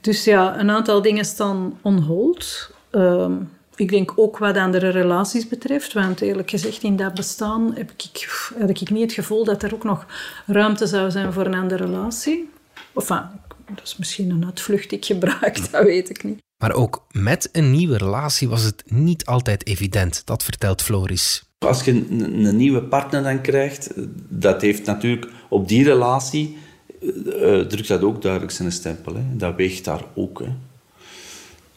Dus 0.00 0.24
ja, 0.24 0.58
een 0.58 0.70
aantal 0.70 1.02
dingen 1.02 1.24
staan 1.24 1.78
on 1.82 1.98
hold. 1.98 2.70
Ehm, 2.90 3.32
ik 3.76 3.88
denk 3.90 4.12
ook 4.16 4.38
wat 4.38 4.56
andere 4.56 4.88
relaties 4.88 5.48
betreft, 5.48 5.92
want 5.92 6.20
eerlijk 6.20 6.50
gezegd 6.50 6.82
in 6.82 6.96
dat 6.96 7.14
bestaan 7.14 7.74
heb 7.74 7.90
ik, 7.90 8.28
had 8.58 8.70
ik 8.70 8.90
niet 8.90 9.02
het 9.02 9.12
gevoel 9.12 9.44
dat 9.44 9.62
er 9.62 9.74
ook 9.74 9.84
nog 9.84 10.06
ruimte 10.46 10.86
zou 10.86 11.10
zijn 11.10 11.32
voor 11.32 11.46
een 11.46 11.54
andere 11.54 11.84
relatie. 11.84 12.50
Enfin, 12.94 13.22
dat 13.66 13.84
is 13.84 13.96
misschien 13.96 14.30
een 14.30 14.44
uitvlucht 14.44 14.88
die 14.88 14.98
ik 14.98 15.04
gebruik, 15.04 15.60
dat 15.70 15.84
weet 15.84 16.10
ik 16.10 16.24
niet. 16.24 16.42
Maar 16.62 16.72
ook 16.72 17.06
met 17.10 17.48
een 17.52 17.70
nieuwe 17.70 17.96
relatie 17.96 18.48
was 18.48 18.62
het 18.62 18.82
niet 18.86 19.24
altijd 19.24 19.66
evident, 19.66 20.22
dat 20.24 20.44
vertelt 20.44 20.82
Floris. 20.82 21.44
Als 21.58 21.84
je 21.84 21.90
een, 21.90 22.44
een 22.44 22.56
nieuwe 22.56 22.82
partner 22.82 23.22
dan 23.22 23.40
krijgt, 23.40 23.90
dat 24.28 24.60
heeft 24.60 24.86
natuurlijk 24.86 25.26
op 25.48 25.68
die 25.68 25.84
relatie, 25.84 26.56
uh, 27.00 27.60
drukt 27.60 27.88
dat 27.88 28.02
ook 28.02 28.22
duidelijk 28.22 28.52
zijn 28.52 28.72
stempel. 28.72 29.14
Hè. 29.14 29.36
Dat 29.36 29.56
weegt 29.56 29.84
daar 29.84 30.04
ook. 30.14 30.38
Hè. 30.38 30.52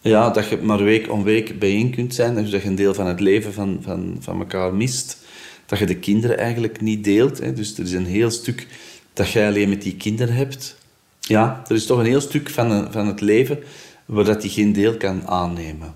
Ja, 0.07 0.29
dat 0.29 0.49
je 0.49 0.57
maar 0.57 0.83
week 0.83 1.11
om 1.11 1.23
week 1.23 1.59
bijeen 1.59 1.91
kunt 1.91 2.15
zijn, 2.15 2.35
dus 2.35 2.49
dat 2.49 2.61
je 2.61 2.67
een 2.67 2.75
deel 2.75 2.93
van 2.93 3.07
het 3.07 3.19
leven 3.19 3.53
van, 3.53 3.79
van, 3.81 4.17
van 4.19 4.39
elkaar 4.39 4.73
mist. 4.73 5.17
Dat 5.65 5.79
je 5.79 5.85
de 5.85 5.97
kinderen 5.97 6.37
eigenlijk 6.37 6.81
niet 6.81 7.03
deelt. 7.03 7.39
Hè. 7.39 7.53
Dus 7.53 7.77
er 7.77 7.83
is 7.83 7.91
een 7.91 8.05
heel 8.05 8.29
stuk 8.29 8.67
dat 9.13 9.31
jij 9.31 9.47
alleen 9.47 9.69
met 9.69 9.81
die 9.81 9.95
kinderen 9.95 10.35
hebt. 10.35 10.75
Ja, 11.19 11.63
er 11.67 11.75
is 11.75 11.85
toch 11.85 11.99
een 11.99 12.05
heel 12.05 12.21
stuk 12.21 12.49
van, 12.49 12.91
van 12.91 13.07
het 13.07 13.21
leven 13.21 13.59
waar 14.05 14.23
dat 14.23 14.41
die 14.41 14.51
geen 14.51 14.73
deel 14.73 14.97
kan 14.97 15.27
aannemen 15.27 15.95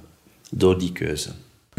door 0.49 0.79
die 0.79 0.91
keuze. 0.91 1.29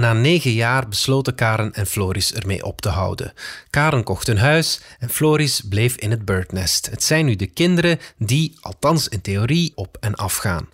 Na 0.03 0.13
negen 0.13 0.53
jaar 0.53 0.89
besloten 0.89 1.35
Karen 1.35 1.73
en 1.73 1.87
Floris 1.87 2.35
ermee 2.35 2.65
op 2.65 2.81
te 2.81 2.89
houden. 2.89 3.33
Karen 3.71 4.03
kocht 4.03 4.29
een 4.29 4.39
huis 4.39 4.81
en 4.99 5.09
Floris 5.09 5.61
bleef 5.69 5.97
in 5.97 6.11
het 6.11 6.25
birdnest. 6.25 6.91
Het 6.91 7.05
zijn 7.05 7.25
nu 7.25 7.37
de 7.37 7.47
kinderen 7.47 7.99
die, 8.19 8.59
althans 8.61 9.09
in 9.09 9.21
theorie, 9.21 9.73
op 9.75 9.97
en 10.01 10.15
af 10.15 10.37
gaan. 10.37 10.69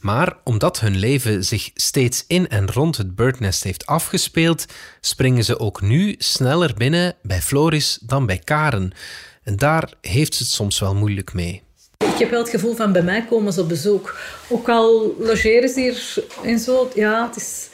Maar 0.00 0.36
omdat 0.44 0.80
hun 0.80 0.96
leven 0.96 1.44
zich 1.44 1.70
steeds 1.74 2.24
in 2.26 2.48
en 2.48 2.72
rond 2.72 2.96
het 2.96 3.14
birdnest 3.14 3.62
heeft 3.62 3.86
afgespeeld, 3.86 4.66
springen 5.00 5.44
ze 5.44 5.58
ook 5.58 5.80
nu 5.80 6.14
sneller 6.18 6.74
binnen 6.74 7.14
bij 7.22 7.40
Floris 7.40 7.98
dan 8.02 8.26
bij 8.26 8.38
Karen. 8.38 8.92
En 9.42 9.56
daar 9.56 9.92
heeft 10.00 10.34
ze 10.34 10.42
het 10.42 10.52
soms 10.52 10.78
wel 10.78 10.94
moeilijk 10.94 11.32
mee. 11.32 11.62
Ik 11.98 12.18
heb 12.18 12.30
wel 12.30 12.40
het 12.40 12.50
gevoel 12.50 12.74
van 12.74 12.92
bij 12.92 13.02
mij 13.02 13.24
komen 13.28 13.52
ze 13.52 13.60
op 13.60 13.68
bezoek. 13.68 14.16
Ook 14.48 14.68
al 14.68 15.14
logeren 15.18 15.68
ze 15.68 15.80
hier 15.80 16.24
en 16.44 16.58
zo. 16.58 16.90
Ja, 16.94 17.26
het 17.26 17.36
is... 17.36 17.68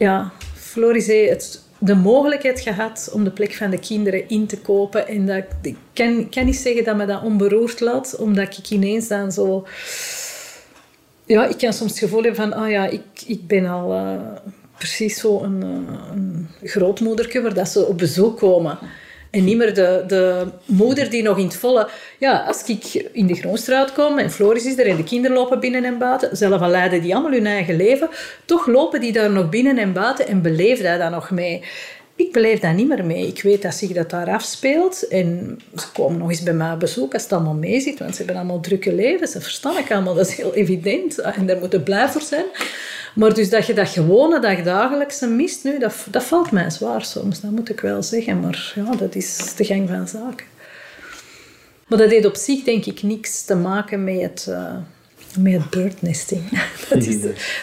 Ja, 0.00 0.32
Floris 0.54 1.06
heeft 1.06 1.64
de 1.78 1.94
mogelijkheid 1.94 2.60
gehad 2.60 3.10
om 3.12 3.24
de 3.24 3.30
plek 3.30 3.54
van 3.54 3.70
de 3.70 3.78
kinderen 3.78 4.28
in 4.28 4.46
te 4.46 4.58
kopen. 4.58 5.08
En 5.08 5.26
dat, 5.26 5.44
ik 5.62 5.76
kan, 5.92 6.28
kan 6.28 6.44
niet 6.44 6.56
zeggen 6.56 6.84
dat 6.84 6.96
me 6.96 7.06
dat 7.06 7.22
onberoerd 7.22 7.80
laat, 7.80 8.16
omdat 8.16 8.58
ik 8.58 8.70
ineens 8.70 9.08
dan 9.08 9.32
zo... 9.32 9.66
Ja, 11.24 11.46
ik 11.46 11.58
kan 11.58 11.72
soms 11.72 11.90
het 11.90 12.00
gevoel 12.00 12.22
hebben 12.22 12.50
van, 12.50 12.52
ah 12.52 12.70
ja, 12.70 12.86
ik, 12.86 13.02
ik 13.26 13.46
ben 13.46 13.66
al 13.66 13.94
uh, 13.94 14.20
precies 14.78 15.20
zo 15.20 15.42
een, 15.42 15.64
uh, 15.64 16.12
een 16.12 16.48
grootmoederke 16.62 17.42
waar 17.42 17.54
dat 17.54 17.68
ze 17.68 17.86
op 17.86 17.98
bezoek 17.98 18.38
komen. 18.38 18.78
En 19.30 19.44
niet 19.44 19.56
meer 19.56 19.74
de, 19.74 20.04
de 20.06 20.46
moeder 20.64 21.10
die 21.10 21.22
nog 21.22 21.38
in 21.38 21.44
het 21.44 21.56
volle... 21.56 21.88
Ja, 22.18 22.44
als 22.46 22.64
ik 22.64 23.08
in 23.12 23.26
de 23.26 23.34
Groenstraat 23.34 23.92
kom 23.92 24.18
en 24.18 24.30
Floris 24.30 24.64
is 24.64 24.78
er 24.78 24.86
en 24.86 24.96
de 24.96 25.04
kinderen 25.04 25.36
lopen 25.36 25.60
binnen 25.60 25.84
en 25.84 25.98
buiten, 25.98 26.36
zelf 26.36 26.60
al 26.60 26.68
leiden 26.68 27.02
die 27.02 27.14
allemaal 27.14 27.32
hun 27.32 27.46
eigen 27.46 27.76
leven, 27.76 28.08
toch 28.44 28.66
lopen 28.66 29.00
die 29.00 29.12
daar 29.12 29.30
nog 29.30 29.48
binnen 29.48 29.78
en 29.78 29.92
buiten 29.92 30.26
en 30.26 30.42
beleven 30.42 30.84
dat 30.84 30.98
dan 30.98 31.10
nog 31.10 31.30
mee. 31.30 31.62
Ik 32.20 32.32
beleef 32.32 32.60
dat 32.60 32.74
niet 32.74 32.88
meer 32.88 33.04
mee. 33.04 33.26
Ik 33.26 33.42
weet 33.42 33.62
dat 33.62 33.74
zich 33.74 33.92
dat 33.92 34.10
daar 34.10 34.28
afspeelt. 34.28 35.08
En 35.08 35.58
ze 35.76 35.86
komen 35.92 36.18
nog 36.18 36.28
eens 36.30 36.42
bij 36.42 36.52
mij 36.52 36.72
op 36.72 36.80
bezoek 36.80 37.12
als 37.12 37.22
het 37.22 37.32
allemaal 37.32 37.54
mee 37.54 37.80
zit. 37.80 37.98
Want 37.98 38.10
ze 38.10 38.16
hebben 38.16 38.36
allemaal 38.36 38.60
drukke 38.60 38.94
levens. 38.94 39.32
Dat 39.32 39.42
verstaan 39.42 39.78
ik 39.78 39.92
allemaal. 39.92 40.14
Dat 40.14 40.28
is 40.28 40.36
heel 40.36 40.54
evident. 40.54 41.18
En 41.18 41.46
daar 41.46 41.58
moeten 41.58 41.82
blij 41.82 42.08
voor 42.08 42.20
zijn. 42.20 42.44
Maar 43.14 43.34
dus 43.34 43.50
dat 43.50 43.66
je 43.66 43.74
dat 43.74 43.88
gewone 43.88 44.40
dagdagelijkse 44.40 45.26
mist 45.26 45.64
nu, 45.64 45.78
dat, 45.78 45.94
dat 46.10 46.24
valt 46.24 46.50
mij 46.50 46.70
zwaar 46.70 47.04
soms. 47.04 47.40
Dat 47.40 47.50
moet 47.50 47.70
ik 47.70 47.80
wel 47.80 48.02
zeggen. 48.02 48.40
Maar 48.40 48.72
ja, 48.74 48.96
dat 48.96 49.14
is 49.14 49.54
de 49.56 49.64
gang 49.64 49.88
van 49.88 50.08
zaken. 50.08 50.46
Maar 51.86 51.98
dat 51.98 52.10
heeft 52.10 52.26
op 52.26 52.36
zich 52.36 52.62
denk 52.62 52.84
ik 52.84 53.02
niks 53.02 53.44
te 53.44 53.54
maken 53.54 54.04
met 54.04 54.20
het... 54.20 54.46
Uh, 54.48 54.76
met 55.38 55.70
birdnesting. 55.70 56.42
Dat, 56.88 57.04
is, 57.04 57.20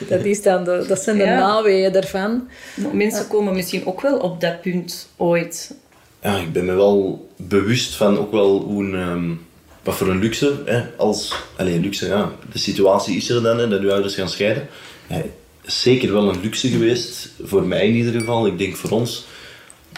dat, 0.07 0.25
is 0.25 0.41
dan 0.41 0.63
de, 0.63 0.85
dat 0.87 1.01
zijn 1.01 1.17
de 1.17 1.23
ja. 1.23 1.39
naweeën 1.39 1.91
daarvan. 1.91 2.47
Mensen 2.93 3.27
komen 3.27 3.53
misschien 3.53 3.85
ook 3.85 4.01
wel 4.01 4.17
op 4.17 4.41
dat 4.41 4.61
punt 4.61 5.09
ooit. 5.15 5.73
Ja, 6.21 6.37
ik 6.37 6.53
ben 6.53 6.65
me 6.65 6.73
wel 6.73 7.27
bewust 7.35 7.95
van 7.95 8.17
ook 8.17 8.31
wel 8.31 8.61
hoe 8.61 8.83
een, 8.83 8.93
um, 8.93 9.45
wat 9.83 9.95
voor 9.95 10.07
een 10.07 10.19
luxe, 10.19 10.61
hè, 10.65 10.83
als, 10.97 11.35
alleen 11.57 11.81
luxe, 11.81 12.07
ja, 12.07 12.31
de 12.51 12.59
situatie 12.59 13.15
is 13.15 13.29
er 13.29 13.41
dan, 13.41 13.57
hè, 13.57 13.67
dat 13.67 13.81
uw 13.81 13.91
ouders 13.91 14.15
gaan 14.15 14.29
scheiden 14.29 14.67
ja, 15.07 15.21
zeker 15.63 16.13
wel 16.13 16.29
een 16.29 16.41
luxe 16.41 16.67
geweest, 16.67 17.29
voor 17.43 17.63
mij 17.63 17.87
in 17.87 17.95
ieder 17.95 18.13
geval, 18.13 18.47
ik 18.47 18.57
denk 18.57 18.75
voor 18.75 18.89
ons, 18.89 19.25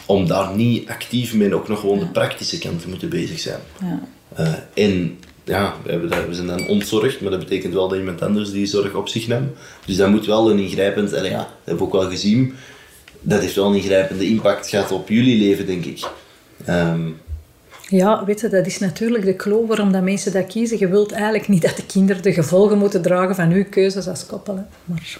om 0.05 0.27
daar 0.27 0.55
niet 0.55 0.89
actief 0.89 1.33
mee 1.33 1.55
ook 1.55 1.67
nog 1.67 1.79
gewoon 1.79 1.99
de 1.99 2.07
praktische 2.07 2.57
kant 2.57 2.81
te 2.81 2.89
moeten 2.89 3.09
bezig 3.09 3.39
zijn. 3.39 3.59
Ja. 3.81 4.01
Uh, 4.39 4.85
en 4.85 5.19
ja, 5.49 5.75
we, 5.83 6.27
zijn 6.31 6.47
dan 6.47 6.67
ontzorgd, 6.67 7.21
maar 7.21 7.31
dat 7.31 7.39
betekent 7.39 7.73
wel 7.73 7.87
dat 7.87 7.97
iemand 7.97 8.21
anders 8.21 8.51
die 8.51 8.65
zorg 8.65 8.93
op 8.93 9.07
zich 9.07 9.27
neemt. 9.27 9.57
Dus 9.85 9.95
dat 9.95 10.09
moet 10.09 10.25
wel 10.25 10.51
een 10.51 10.59
ingrijpend, 10.59 11.13
en 11.13 11.23
ja, 11.23 11.47
dat 11.63 11.77
we 11.77 11.83
ook 11.83 11.91
wel 11.91 12.09
gezien, 12.09 12.53
dat 13.21 13.41
heeft 13.41 13.55
wel 13.55 13.65
een 13.65 13.75
ingrijpende 13.75 14.27
impact 14.27 14.69
gehad 14.69 14.91
op 14.91 15.09
jullie 15.09 15.39
leven, 15.39 15.65
denk 15.65 15.85
ik. 15.85 16.07
Um, 16.69 17.17
ja, 17.87 18.25
weet 18.25 18.39
je, 18.39 18.47
dat 18.47 18.65
is 18.65 18.79
natuurlijk 18.79 19.25
de 19.25 19.35
klo 19.35 19.65
waarom 19.65 19.91
dat 19.91 20.03
mensen 20.03 20.31
dat 20.31 20.47
kiezen. 20.47 20.79
Je 20.79 20.87
wilt 20.87 21.11
eigenlijk 21.11 21.47
niet 21.47 21.61
dat 21.61 21.75
de 21.75 21.85
kinderen 21.85 22.21
de 22.23 22.33
gevolgen 22.33 22.77
moeten 22.77 23.01
dragen 23.01 23.35
van 23.35 23.51
uw 23.51 23.65
keuzes 23.69 24.07
als 24.07 24.25
koppel. 24.25 24.65
Maar 24.85 25.17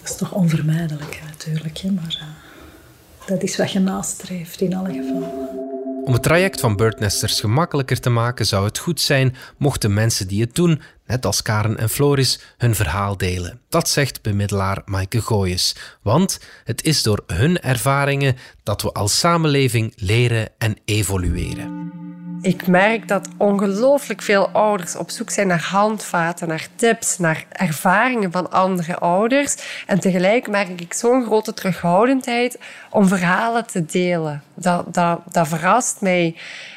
dat 0.00 0.10
is 0.10 0.16
toch 0.16 0.32
onvermijdelijk 0.32 1.20
natuurlijk. 1.24 1.78
Hè? 1.78 1.90
Maar 1.90 2.18
uh, 2.20 3.28
dat 3.28 3.42
is 3.42 3.56
wat 3.56 3.72
je 3.72 3.78
nastreeft 3.78 4.60
in 4.60 4.74
alle 4.74 4.92
gevallen. 4.92 5.77
Om 6.08 6.14
het 6.14 6.22
traject 6.22 6.60
van 6.60 6.76
birdnesters 6.76 7.40
gemakkelijker 7.40 8.00
te 8.00 8.10
maken 8.10 8.46
zou 8.46 8.64
het 8.64 8.78
goed 8.78 9.00
zijn 9.00 9.36
mochten 9.56 9.94
mensen 9.94 10.28
die 10.28 10.40
het 10.40 10.54
doen, 10.54 10.80
net 11.06 11.26
als 11.26 11.42
Karen 11.42 11.78
en 11.78 11.88
Floris, 11.88 12.40
hun 12.58 12.74
verhaal 12.74 13.16
delen. 13.16 13.60
Dat 13.68 13.88
zegt 13.88 14.22
bemiddelaar 14.22 14.82
Maaike 14.84 15.20
Gooyes. 15.20 15.76
Want 16.02 16.40
het 16.64 16.84
is 16.84 17.02
door 17.02 17.22
hun 17.26 17.60
ervaringen 17.60 18.36
dat 18.62 18.82
we 18.82 18.92
als 18.92 19.18
samenleving 19.18 19.92
leren 19.96 20.48
en 20.58 20.76
evolueren. 20.84 21.90
Ik 22.42 22.66
merk 22.66 23.08
dat 23.08 23.28
ongelooflijk 23.36 24.22
veel 24.22 24.48
ouders 24.48 24.96
op 24.96 25.10
zoek 25.10 25.30
zijn 25.30 25.46
naar 25.46 25.62
handvaten, 25.70 26.48
naar 26.48 26.68
tips, 26.74 27.18
naar 27.18 27.44
ervaringen 27.48 28.32
van 28.32 28.50
andere 28.50 28.98
ouders. 28.98 29.56
En 29.86 30.00
tegelijk 30.00 30.48
merk 30.48 30.80
ik 30.80 30.92
zo'n 30.92 31.24
grote 31.24 31.54
terughoudendheid 31.54 32.58
om 32.90 33.06
verhalen 33.06 33.66
te 33.66 33.84
delen. 33.84 34.42
Dat, 34.54 34.94
dat, 34.94 35.20
dat 35.30 35.48
verrast 35.48 36.00
mij 36.00 36.36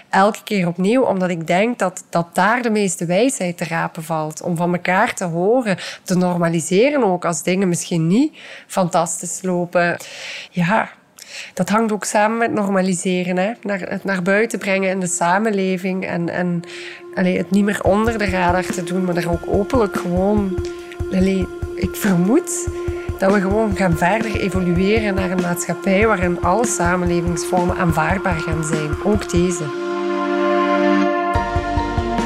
elke 0.09 0.43
keer 0.43 0.67
opnieuw, 0.67 1.03
omdat 1.03 1.29
ik 1.29 1.47
denk 1.47 1.79
dat, 1.79 2.03
dat 2.09 2.35
daar 2.35 2.61
de 2.61 2.69
meeste 2.69 3.05
wijsheid 3.05 3.57
te 3.57 3.65
rapen 3.65 4.03
valt. 4.03 4.41
Om 4.41 4.55
van 4.55 4.73
elkaar 4.73 5.13
te 5.13 5.25
horen, 5.25 5.77
te 6.03 6.15
normaliseren 6.15 7.03
ook 7.03 7.25
als 7.25 7.43
dingen 7.43 7.67
misschien 7.67 8.07
niet 8.07 8.37
fantastisch 8.67 9.41
lopen. 9.41 9.97
Ja, 10.51 10.89
dat 11.53 11.69
hangt 11.69 11.91
ook 11.91 12.03
samen 12.03 12.37
met 12.37 12.51
normaliseren. 12.51 13.37
Hè? 13.37 13.51
Naar, 13.61 13.79
het 13.79 14.03
naar 14.03 14.21
buiten 14.21 14.59
brengen 14.59 14.89
in 14.89 14.99
de 14.99 15.07
samenleving. 15.07 16.05
En, 16.05 16.29
en 16.29 16.61
het 17.13 17.51
niet 17.51 17.63
meer 17.63 17.83
onder 17.83 18.17
de 18.17 18.29
radar 18.29 18.65
te 18.65 18.83
doen, 18.83 19.05
maar 19.05 19.13
daar 19.13 19.31
ook 19.31 19.47
openlijk 19.47 19.97
gewoon... 19.97 20.65
Ik 21.75 21.95
vermoed 21.95 22.69
dat 23.17 23.33
we 23.33 23.41
gewoon 23.41 23.75
gaan 23.75 23.97
verder 23.97 24.39
evolueren 24.39 25.13
naar 25.13 25.31
een 25.31 25.41
maatschappij 25.41 26.07
waarin 26.07 26.41
alle 26.41 26.65
samenlevingsvormen 26.65 27.77
aanvaardbaar 27.77 28.39
gaan 28.39 28.63
zijn. 28.63 29.03
Ook 29.03 29.29
deze. 29.31 29.90